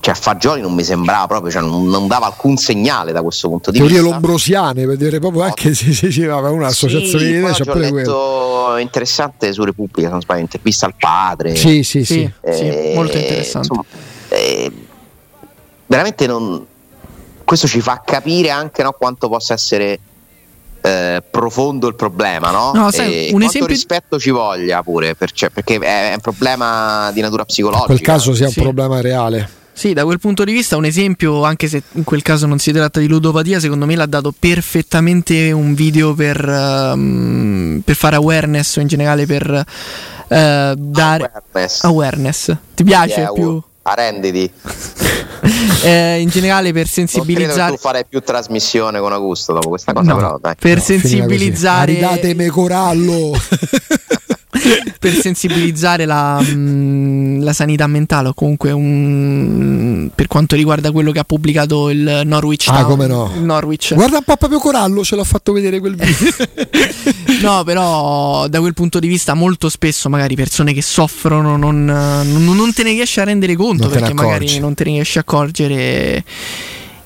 [0.00, 3.48] Cioè a Fagioli non mi sembrava proprio, cioè non, non, dava alcun segnale da questo
[3.48, 4.08] punto di Teorie vista.
[4.08, 7.52] Teorie lombrosiane, per dire proprio anche se si diceva un'associazione sì, di idee.
[7.52, 8.76] C'è pure quello.
[8.78, 11.56] interessante su Repubblica, se non sbaglio, intervista al padre.
[11.56, 12.30] Sì, sì, sì.
[12.40, 13.68] Eh, sì molto interessante.
[13.68, 14.15] Insomma, eh,
[15.86, 16.66] veramente non,
[17.44, 19.98] questo ci fa capire anche no, quanto possa essere
[20.80, 22.72] eh, profondo il problema, no?
[22.72, 23.66] no sai, un esempio...
[23.66, 27.92] rispetto ci voglia pure, per, cioè, perché è un problema di natura psicologica.
[27.92, 28.60] In quel caso sia un sì.
[28.60, 29.64] problema reale.
[29.72, 32.72] Sì, da quel punto di vista un esempio, anche se in quel caso non si
[32.72, 38.76] tratta di ludopatia, secondo me l'ha dato perfettamente un video per, um, per fare awareness
[38.76, 39.64] o in generale per uh,
[40.28, 41.84] dare awareness.
[41.84, 42.56] awareness.
[42.74, 43.62] Ti piace yeah, più?
[43.88, 44.50] Arrenditi.
[45.84, 47.68] eh, in generale per sensibilizzare.
[47.68, 50.54] Non tu farai più trasmissione con Augusto dopo questa cosa, no, però dai.
[50.58, 51.92] Per no, sensibilizzare.
[51.92, 53.32] Aridatemi corallo.
[55.06, 61.12] per sensibilizzare la, mh, mm, la, sanità mentale o comunque un, per quanto riguarda quello
[61.12, 63.30] che ha pubblicato il Norwich ah, come no.
[63.36, 63.94] Norwich.
[63.94, 66.14] guarda un po' proprio Corallo ce l'ho fatto vedere quel video.
[67.38, 72.44] No però da quel punto di vista molto spesso magari persone che soffrono non, non,
[72.44, 76.24] non te ne riesci a rendere conto perché magari non te ne riesci a accorgere.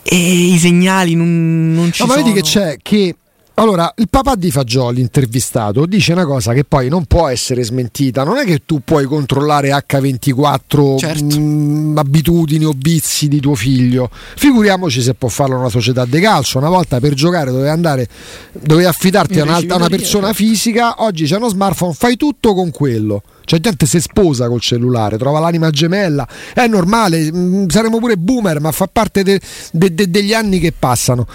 [0.03, 3.15] E i segnali non, non ci no, sono ma vedi che c'è che
[3.61, 8.25] allora, il papà di Fagioli intervistato dice una cosa che poi non può essere smentita.
[8.25, 11.38] Non è che tu puoi controllare H24 certo.
[11.38, 14.09] mh, mm, abitudini o vizi di tuo figlio.
[14.11, 16.57] Figuriamoci se può farlo una società di calcio.
[16.57, 18.09] Una volta per giocare dovevi andare,
[18.53, 21.03] dovevi affidarti a una, a una persona fisica.
[21.05, 23.23] Oggi c'è uno smartphone, fai tutto con quello.
[23.51, 28.61] C'è gente si sposa col cellulare, trova l'anima gemella, è normale, mm, saremo pure boomer,
[28.61, 29.41] ma fa parte de,
[29.73, 31.27] de, de, degli anni che passano.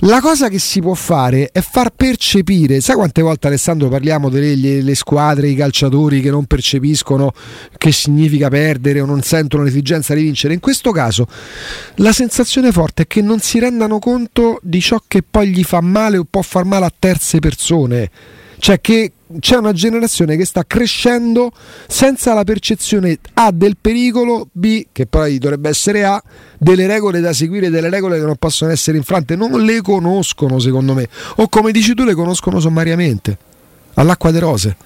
[0.00, 4.96] La cosa che si può fare è far percepire, sai quante volte Alessandro parliamo delle
[4.96, 7.32] squadre, i calciatori che non percepiscono
[7.78, 10.54] che significa perdere o non sentono l'esigenza di vincere?
[10.54, 11.28] In questo caso
[11.98, 15.80] la sensazione forte è che non si rendano conto di ciò che poi gli fa
[15.80, 18.10] male o può far male a terze persone.
[18.60, 21.50] Cioè che c'è una generazione che sta crescendo
[21.88, 26.22] senza la percezione A del pericolo, B che poi dovrebbe essere A,
[26.58, 30.92] delle regole da seguire, delle regole che non possono essere infrante, non le conoscono secondo
[30.92, 33.38] me, o come dici tu le conoscono sommariamente,
[33.94, 34.76] all'acqua de rose.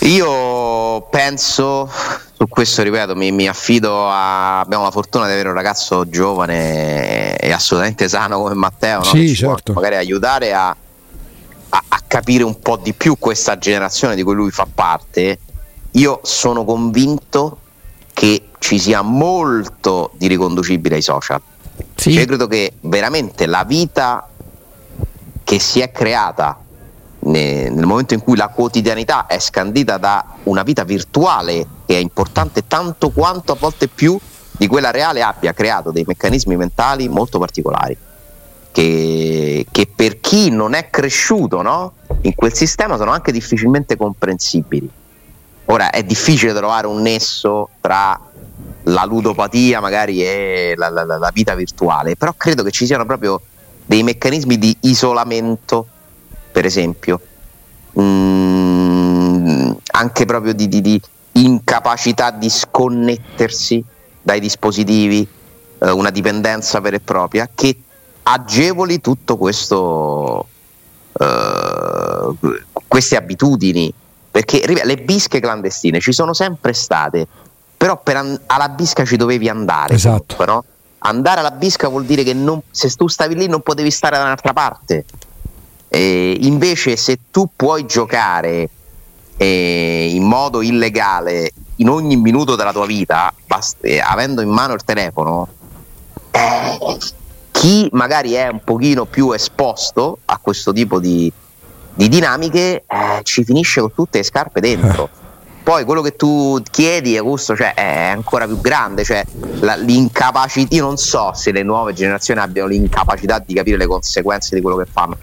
[0.00, 1.90] Io penso,
[2.36, 4.60] su questo ripeto, mi, mi, affido a.
[4.60, 9.04] Abbiamo la fortuna di avere un ragazzo giovane e assolutamente sano come Matteo, no?
[9.04, 9.72] sì, certo.
[9.72, 10.76] magari aiutare a,
[11.74, 15.38] a, a capire un po' di più questa generazione di cui lui fa parte,
[15.92, 17.58] io sono convinto
[18.12, 21.42] che ci sia molto di riconducibile ai social.
[21.96, 22.12] Sì.
[22.12, 24.28] Cioè, credo che veramente la vita
[25.42, 26.60] che si è creata
[27.26, 32.66] nel momento in cui la quotidianità è scandita da una vita virtuale che è importante
[32.68, 34.18] tanto quanto a volte più
[34.52, 37.96] di quella reale abbia creato dei meccanismi mentali molto particolari
[38.74, 41.92] che, che per chi non è cresciuto no?
[42.22, 44.90] in quel sistema sono anche difficilmente comprensibili.
[45.66, 48.20] Ora è difficile trovare un nesso tra
[48.82, 53.40] la ludopatia magari è la, la, la, vita virtuale, però credo che ci siano proprio
[53.86, 55.86] dei meccanismi di isolamento,
[56.50, 57.20] per esempio,
[58.00, 61.00] mm, anche proprio di, di, di,
[61.34, 63.84] incapacità di sconnettersi
[64.20, 65.26] dai dispositivi,
[65.78, 67.83] eh, una dipendenza vera e propria, che
[68.24, 70.46] agevoli tutto questo,
[71.18, 72.34] eh,
[72.86, 73.92] queste abitudini,
[74.30, 77.26] perché le bische clandestine ci sono sempre state
[77.84, 79.92] però per an- alla bisca ci dovevi andare.
[79.92, 80.36] Esatto.
[80.36, 80.64] Comunque, no?
[81.00, 84.22] Andare alla bisca vuol dire che non, se tu stavi lì non potevi stare da
[84.22, 85.04] un'altra parte.
[85.88, 88.70] E invece se tu puoi giocare
[89.36, 94.72] eh, in modo illegale in ogni minuto della tua vita, bast- eh, avendo in mano
[94.72, 95.46] il telefono,
[96.30, 96.78] eh,
[97.64, 101.32] chi magari è un pochino più esposto a questo tipo di,
[101.94, 105.08] di dinamiche eh, ci finisce con tutte le scarpe dentro.
[105.62, 109.24] Poi quello che tu chiedi, Augusto, cioè, è ancora più grande, cioè
[109.60, 110.74] la, l'incapacità.
[110.74, 114.76] Io non so se le nuove generazioni abbiano l'incapacità di capire le conseguenze di quello
[114.76, 115.16] che fanno.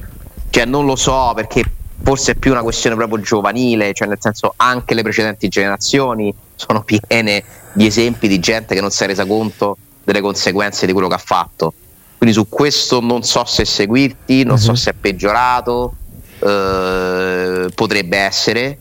[0.50, 1.64] Cioè, non lo so perché
[2.02, 6.84] forse è più una questione proprio giovanile, cioè nel senso anche le precedenti generazioni sono
[6.84, 11.08] piene di esempi di gente che non si è resa conto delle conseguenze di quello
[11.08, 11.74] che ha fatto.
[12.22, 14.62] Quindi su questo non so se seguirti, non uh-huh.
[14.62, 14.78] so mhm.
[14.78, 15.96] se è peggiorato,
[16.40, 18.78] eh, potrebbe essere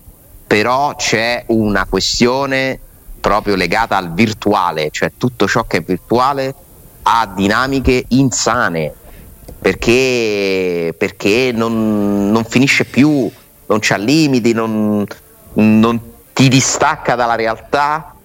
[0.51, 2.77] però c'è una questione
[3.21, 6.53] proprio legata al virtuale, cioè tutto ciò che è virtuale
[7.03, 8.93] ha dinamiche insane
[9.57, 13.31] perché, perché non, non, finisce più,
[13.67, 15.07] non c'ha limiti, non,
[15.53, 16.01] non
[16.33, 18.17] ti distacca dalla realtà,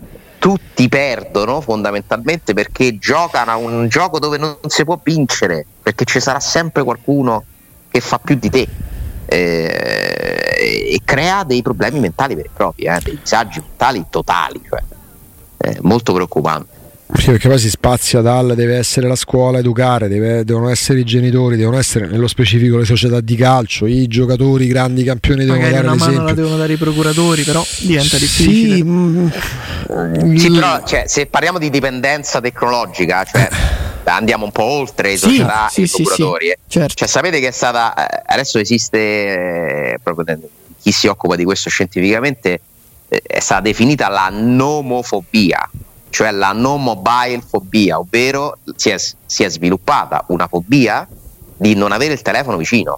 [0.45, 6.19] tutti perdono fondamentalmente perché giocano a un gioco dove non si può vincere, perché ci
[6.19, 7.43] sarà sempre qualcuno
[7.89, 8.67] che fa più di te
[9.25, 14.83] eh, e crea dei problemi mentali veri e propri, eh, dei disagi mentali totali, cioè,
[15.57, 16.74] eh, molto preoccupante.
[17.13, 21.03] Sì, perché poi si spazia dal deve essere la scuola educare, deve, devono essere i
[21.03, 25.71] genitori, devono essere nello specifico le società di calcio, i giocatori, i grandi campioni Magari
[25.71, 28.75] devono dare una mano la devono dare i procuratori, però diventa difficile.
[28.75, 29.27] Sì, mm,
[30.35, 33.49] sì però cioè, se parliamo di dipendenza tecnologica, cioè
[34.05, 36.45] andiamo un po' oltre i società sì, e sì, i procuratori.
[36.45, 36.57] Sì, eh.
[36.67, 36.93] certo.
[36.95, 40.39] cioè, sapete che è stata eh, adesso esiste eh, proprio
[40.81, 42.59] chi si occupa di questo scientificamente
[43.07, 45.69] eh, è stata definita la nomofobia,
[46.15, 51.05] cioè la no mobile fobia, ovvero si è, si è sviluppata una fobia
[51.57, 52.97] di non avere il telefono vicino.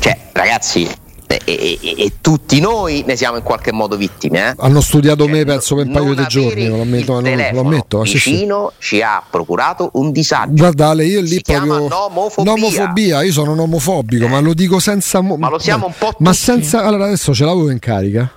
[0.00, 0.88] Cioè, ragazzi,
[1.28, 4.50] e, e, e, tutti noi ne siamo in qualche modo vittime.
[4.50, 4.54] Eh?
[4.58, 6.66] Hanno studiato cioè, me, penso, per un paio di giorni.
[6.66, 8.00] Lo ammetto, non, lo ammetto.
[8.00, 8.96] Vicino sì, sì.
[8.96, 10.52] ci ha procurato un disagio.
[10.52, 11.86] Guardate, io lì si proprio.
[11.86, 12.52] Nomofobia.
[12.52, 13.22] nomofobia.
[13.22, 14.28] Io sono nomofobico, eh.
[14.28, 15.20] ma lo dico senza.
[15.20, 16.24] Mo- ma lo siamo un po' tutti.
[16.24, 16.82] Ma senza.
[16.82, 18.28] Allora, adesso ce l'avevo in carica.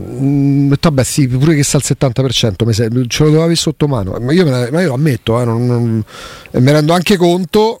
[0.00, 4.16] Mm, vabbè, sì, pure che sta al 70%, ce lo dovevo avere sotto mano.
[4.20, 6.04] Ma io, ma io lo ammetto, eh, non, non,
[6.50, 7.80] e mi rendo anche conto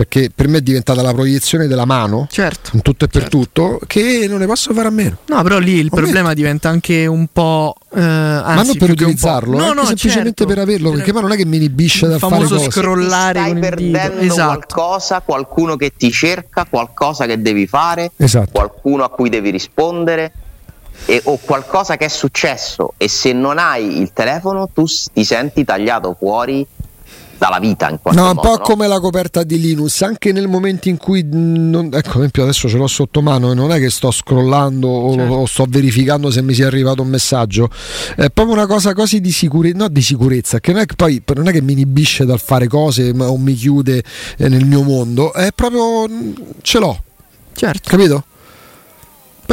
[0.00, 3.38] perché per me è diventata la proiezione della mano certo, in tutto e per certo.
[3.38, 5.96] tutto che non ne posso fare a meno no però lì il Momento.
[5.96, 10.46] problema diventa anche un po' eh, anzi, ma non per utilizzarlo no, no, semplicemente certo.
[10.46, 14.20] per averlo perché ma non è che mi inibisce dal fare cose scrollare stai perdendo
[14.20, 14.46] esatto.
[14.46, 18.52] qualcosa qualcuno che ti cerca qualcosa che devi fare esatto.
[18.52, 20.32] qualcuno a cui devi rispondere
[21.06, 25.64] e, o qualcosa che è successo e se non hai il telefono tu ti senti
[25.64, 26.66] tagliato fuori
[27.40, 28.40] dalla vita in qualche no, modo.
[28.40, 28.64] un po' no?
[28.64, 32.68] come la coperta di Linux, anche nel momento in cui, non, ecco, per esempio adesso
[32.68, 35.32] ce l'ho sotto mano e non è che sto scrollando certo.
[35.32, 37.70] o, sto verificando se mi sia arrivato un messaggio,
[38.14, 41.22] è proprio una cosa così di sicurezza, no di sicurezza, che non è che poi
[41.34, 44.04] non è che mi inibisce dal fare cose o mi chiude
[44.36, 46.06] eh, nel mio mondo, è proprio
[46.60, 47.02] ce l'ho.
[47.54, 47.88] Certo.
[47.88, 48.24] Capito?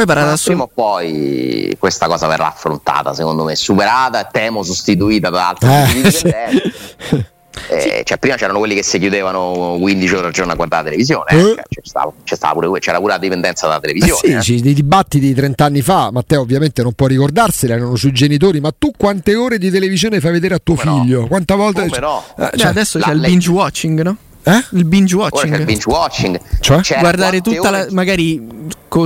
[0.06, 5.48] Poi prima o poi questa cosa verrà affrontata, secondo me, superata e temo sostituita da
[5.50, 5.86] altre
[6.24, 7.26] eh.
[7.70, 10.90] Eh, cioè, prima c'erano quelli che si chiudevano 15 ore al giorno a guardare la
[10.90, 11.42] televisione, eh?
[11.42, 14.38] cioè, c'era, stava, c'era, pure, c'era, pure, la dipendenza dalla televisione.
[14.38, 14.62] Eh sì, eh.
[14.62, 18.72] dei dibattiti di 30 anni fa, Matteo ovviamente non può ricordarseli, erano sui genitori, ma
[18.78, 21.22] tu quante ore di televisione fai vedere a tuo Come figlio?
[21.22, 21.28] No?
[21.28, 21.88] Quanta volte...
[21.88, 22.24] Come no?
[22.38, 24.18] Eh, cioè, adesso c'è il binge watching, no?
[24.44, 24.64] Eh?
[24.72, 25.60] Il binge watching.
[25.60, 26.40] il binge watching.
[26.62, 27.00] Cioè?
[27.00, 28.48] Guardare tutta la, magari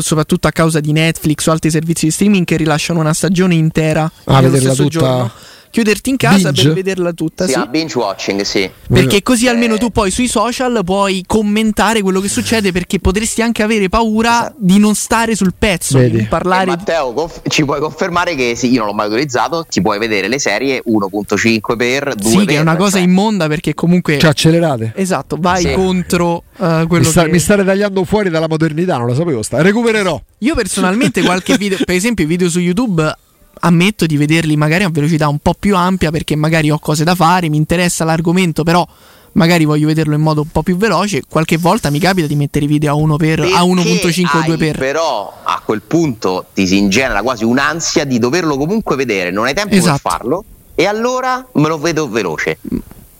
[0.01, 4.09] soprattutto a causa di Netflix o altri servizi di streaming che rilasciano una stagione intera
[4.25, 4.89] ah, vederla tutta?
[4.89, 5.31] giorno
[5.71, 6.63] chiuderti in casa binge?
[6.65, 7.47] per vederla tutta.
[7.47, 7.67] Sì, sì.
[7.69, 8.69] binge watching, sì.
[8.87, 13.63] Perché così almeno tu poi sui social puoi commentare quello che succede perché potresti anche
[13.63, 14.55] avere paura esatto.
[14.59, 16.17] di non stare sul pezzo, Vedi.
[16.17, 16.63] di parlare.
[16.71, 19.97] E Matteo, conf- ci puoi confermare che sì, io non l'ho mai utilizzato, ti puoi
[19.97, 23.07] vedere le serie 1.5 per 2 Sì, per, che è una cosa cioè.
[23.07, 24.91] immonda perché comunque Cioè accelerate.
[24.95, 25.73] Esatto, vai Sì.
[25.73, 29.41] contro uh, quello Mi, sta- che mi state tagliando fuori dalla modernità, non lo sapevo
[29.41, 29.61] sta.
[29.61, 30.21] Recupererò.
[30.39, 33.15] Io personalmente qualche video, per esempio i video su YouTube
[33.61, 37.15] ammetto di vederli magari a velocità un po' più ampia perché magari ho cose da
[37.15, 38.85] fare, mi interessa l'argomento, però
[39.33, 41.21] magari voglio vederlo in modo un po' più veloce.
[41.27, 44.43] Qualche volta mi capita di mettere i video a 1 per Perché a 1.5 o
[44.43, 44.77] 2 hai per.
[44.77, 49.53] Però a quel punto ti si ingenera quasi un'ansia di doverlo comunque vedere, non hai
[49.53, 49.99] tempo Esatto.
[50.01, 50.43] per farlo
[50.75, 52.57] e allora me lo vedo veloce.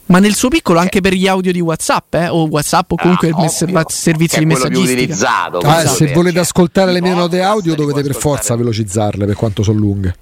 [0.07, 2.27] Ma nel suo piccolo anche per gli audio di WhatsApp, eh?
[2.27, 4.91] o WhatsApp o comunque Ah, il ovvio, servizio di messaggistica.
[4.91, 5.57] utilizzato.
[5.59, 9.79] Ah, se volete ascoltare le mie note audio dovete per forza velocizzarle per quanto sono
[9.79, 10.13] lunghe.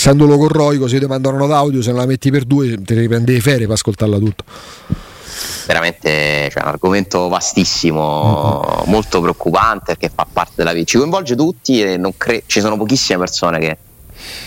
[0.00, 2.82] Essendolo con Roico, se ti mandano una note audio, se non la metti per due,
[2.82, 4.44] te ne riprendi le ferie per ascoltarla tutto.
[5.66, 11.82] veramente cioè, un argomento vastissimo, molto preoccupante perché fa parte della vita, ci coinvolge tutti
[11.82, 13.76] e non cre- ci sono pochissime persone che,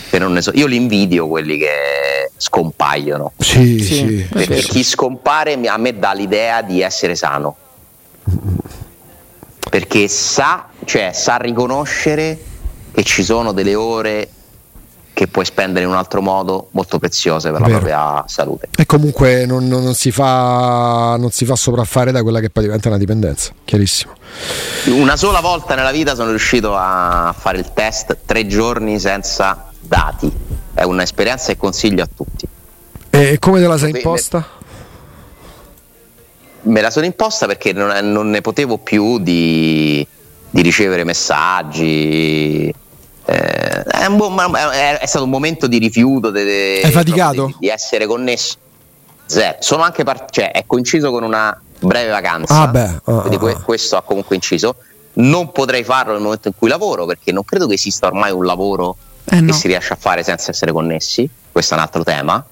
[0.09, 0.49] che non ne so.
[0.55, 3.33] Io li invidio quelli che scompaiono.
[3.37, 4.19] Sì, Sì, sì.
[4.21, 4.67] è Perché vero.
[4.69, 7.55] chi scompare a me dà l'idea di essere sano.
[9.69, 12.39] Perché sa, cioè, sa riconoscere
[12.91, 14.29] che ci sono delle ore
[15.13, 17.79] che puoi spendere in un altro modo molto preziose per la Vero.
[17.79, 18.69] propria salute.
[18.75, 22.63] E comunque non, non- non si fa, non si fa sopraffare da quella che poi
[22.63, 24.13] diventa una dipendenza, chiarissimo.
[24.87, 30.31] Una sola volta nella vita sono riuscito a fare il test tre giorni senza dati.
[30.73, 32.47] È un'esperienza che consiglio a tutti.
[33.11, 34.43] E come te la sei imposta?
[36.63, 40.05] Me la sono imposta perché non, non ne potevo più di,
[40.49, 42.73] di ricevere messaggi.
[43.25, 46.29] Eh, è, un buon- è- è stato un momento di rifiuto.
[46.29, 47.45] de- de- Hai faticato?
[47.47, 48.55] Di, di essere connesso.
[49.25, 49.57] Zero.
[49.59, 52.61] Sono anche part- cioè, è coinciso con una breve vacanza.
[52.61, 53.61] Ah, beh, ah, quindi que- ah.
[53.61, 54.75] questo ha comunque inciso.
[55.15, 58.45] Non potrei farlo nel momento in cui lavoro perché non credo che esista ormai un
[58.45, 59.47] lavoro Eh, no.
[59.47, 61.29] che si riesce a fare senza essere connessi.
[61.51, 62.43] Questo è un altro tema.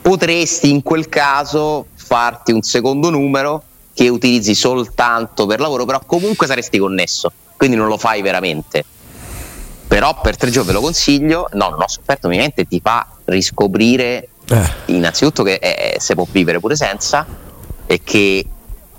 [0.00, 3.62] Potresti in quel caso farti un secondo numero
[3.94, 8.84] che utilizzi soltanto per lavoro, però comunque saresti connesso, quindi non lo fai veramente.
[9.88, 11.48] Però per tre giorni ve lo consiglio.
[11.52, 14.70] No, non ho sofferto ovviamente, ti fa riscoprire Eh.
[14.86, 17.26] innanzitutto che eh, si può vivere pure senza
[17.86, 18.44] e che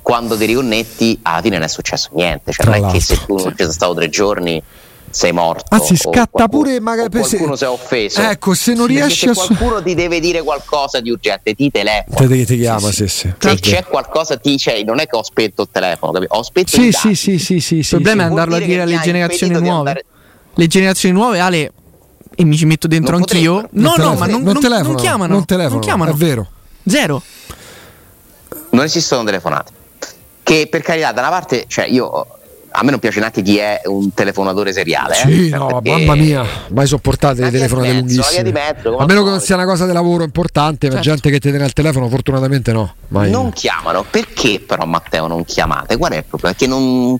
[0.01, 2.51] quando ti riconnetti alla fine non è successo niente.
[2.51, 4.61] Cioè, Tra non è che se l'altro, tu non ci sei stato tre giorni
[5.11, 5.63] sei morto.
[5.75, 8.21] Anzi, scatta qualcuno- pure magari o per se- qualcuno si è offeso.
[8.21, 12.27] Ecco, se non riesci se a qualcuno ti deve dire qualcosa di urgente, ti telefona.
[12.27, 13.31] Te, ti chiama, sì, sì.
[13.37, 16.35] Se c'è qualcosa, ti cioè, non è che ho spento il telefono, capito?
[16.35, 18.27] Ho spento Sì, i sì, sì, sì, sì, Il sì, problema sì.
[18.27, 19.77] è andarlo a dire alle generazioni di nuove.
[19.77, 20.05] andare-
[20.59, 21.71] Le generazioni nuove, Ale,
[22.35, 23.61] e mi ci metto dentro Non anch'io.
[23.61, 23.81] potrebbero.
[23.81, 25.33] No, no, telefono- ma non, non non- telefono, non chiamano.
[25.33, 26.11] non telefono, non chiamano.
[26.11, 26.47] è vero.
[26.85, 27.21] Zero.
[28.71, 29.71] Non esistono telefonate.
[30.43, 32.09] Che per carità, da una parte, cioè io
[32.71, 35.13] a me non piace neanche chi è un telefonatore seriale.
[35.15, 35.31] eh.
[35.31, 38.43] Sì, Cioè, no, mamma mia, mai sopportate le telefonate mezzo, lunghissime.
[38.43, 41.09] di mezzo, come A meno che non sia una cosa di lavoro importante, ma Certo.
[41.09, 42.93] gente che ti tiene al telefono, fortunatamente no.
[43.09, 43.31] Mai.
[43.31, 44.03] Non chiamano.
[44.09, 45.97] Perché però Matteo non chiamate?
[45.97, 46.55] Qual è il problema?
[46.55, 47.17] Perché non,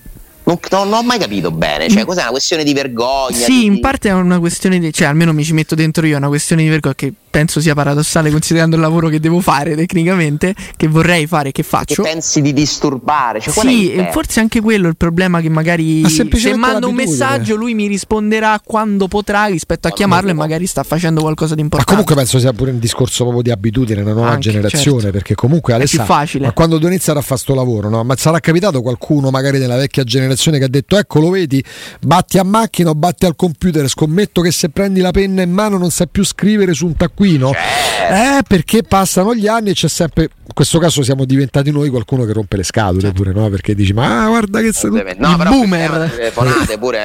[0.72, 1.90] non, non ho mai capito bene.
[1.90, 3.36] Cioè, cos'è una questione di vergogna?
[3.36, 4.92] Sì, di- in parte è una questione di.
[4.94, 7.76] cioè, almeno mi ci metto dentro io, è una questione di vergogna che penso sia
[7.76, 12.02] paradossale considerando il lavoro che devo fare tecnicamente, che vorrei fare, che Che faccio.
[12.02, 13.40] pensi di disturbare?
[13.40, 16.56] Cioè, qual è il Sì, forse anche quello è il problema che magari Ma se
[16.56, 21.22] mando un messaggio lui mi risponderà quando potrà rispetto a chiamarlo e magari sta facendo
[21.22, 21.92] qualcosa di Ma importante.
[21.92, 25.12] comunque penso sia pure un discorso proprio di abitudine, una nuova Anche, generazione, certo.
[25.18, 26.46] perché comunque È più facile.
[26.48, 28.04] ma quando tu iniziare a fare sto lavoro, no?
[28.04, 31.64] Ma sarà capitato qualcuno magari della vecchia generazione che ha detto "Ecco, lo vedi,
[32.02, 35.78] batti a macchina o batti al computer, scommetto che se prendi la penna in mano
[35.78, 37.52] non sai più scrivere su un taccuino".
[37.54, 38.14] Certo.
[38.40, 42.26] Eh, perché passano gli anni e c'è sempre in questo caso siamo diventati noi qualcuno
[42.26, 43.50] che rompe le scatole pure, no?
[43.50, 46.04] Perché dici "Ma ah, guarda che sei No, però boomer.
[46.06, 47.00] il telefonate pure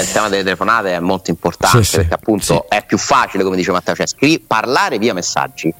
[0.00, 1.96] il tema delle telefonate è molto importante Sì, sì.
[1.96, 5.72] perché appunto è più facile, come dice Matteo, cioè scri- parlare via messaggi.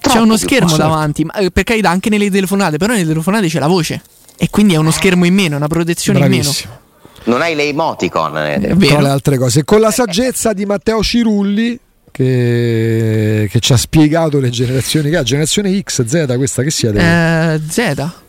[0.00, 0.88] C'è uno schermo facile.
[0.88, 4.00] davanti, ma, eh, per carità, anche nelle telefonate, però nelle telefonate c'è la voce.
[4.36, 6.42] E quindi è uno schermo in meno, una protezione in meno.
[6.42, 6.78] Bravissimo.
[7.24, 8.36] Non hai le emoticon.
[8.36, 9.64] eh, tra le altre cose.
[9.64, 11.78] Con la saggezza di Matteo Cirulli
[12.10, 16.98] che, che ci ha spiegato le generazioni che ha, generazione X, Z, questa che siete?
[16.98, 17.78] Eh, Z.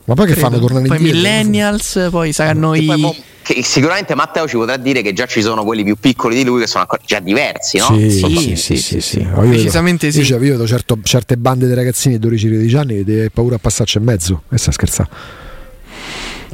[0.06, 0.48] Ma poi che credo.
[0.48, 1.20] fanno tornare Poi indietro?
[1.22, 2.86] millennials, poi saranno i...
[2.86, 3.16] poi mo-
[3.62, 6.68] sicuramente Matteo ci potrà dire che già ci sono quelli più piccoli di lui che
[6.68, 7.88] sono ancora già diversi, no?
[7.88, 9.18] Sì, Insomma, sì, sì, sì, sì, sì, sì.
[9.20, 10.20] Oh, io vedo- Decisamente sì.
[10.22, 13.60] Io, io vedo certo- certe bande di ragazzini di 12-13 anni che hai paura a
[13.60, 14.44] passarci in mezzo.
[14.50, 15.12] E sta scherzando.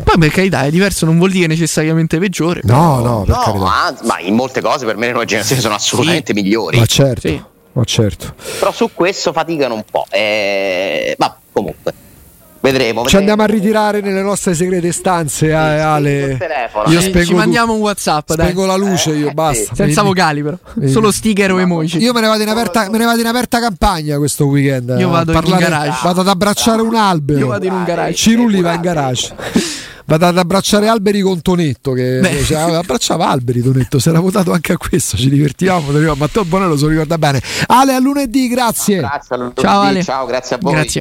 [0.03, 2.61] Poi per carità è diverso, non vuol dire necessariamente peggiore.
[2.63, 3.83] No, no, per No, carità.
[3.85, 6.77] anzi, ma in molte cose per me le nuove generazioni sono assolutamente migliori.
[6.77, 7.41] Ma certo, Sì.
[7.73, 8.33] ma certo.
[8.59, 10.05] Però su questo faticano un po'.
[10.09, 11.93] Eh, ma comunque,
[12.61, 12.69] vedremo
[13.01, 13.05] vedremo.
[13.07, 16.37] Ci andiamo a ritirare nelle nostre segrete stanze, eh, Ale.
[16.87, 18.45] Io spengo Ci tu- mandiamo un WhatsApp, dai.
[18.47, 19.75] Spengo la luce io, Eh, basta.
[19.75, 20.57] Senza vocali, però.
[20.75, 20.91] Vedi.
[20.91, 21.97] Solo sticker o emoji.
[21.97, 24.95] Io me ne vado in aperta, me ne vado in aperta campagna questo weekend.
[24.99, 25.99] Io a vado in parlare- garage.
[26.03, 27.39] Vado ad abbracciare un albero.
[27.39, 28.13] Io vado in un garage.
[28.15, 29.33] Cirulli va in garage.
[30.03, 34.73] Vado ad abbracciare alberi con Tonetto che cioè, abbracciava alberi Tonetto, si era votato anche
[34.73, 37.41] a questo, ci divertivamo, Matteo Bonello se lo ricorda bene.
[37.67, 38.97] Ale a lunedì, grazie.
[38.97, 40.03] Grazie a lunedì, Ciao, Ale.
[40.03, 40.73] ciao, grazie a voi.
[40.73, 40.99] Grazie.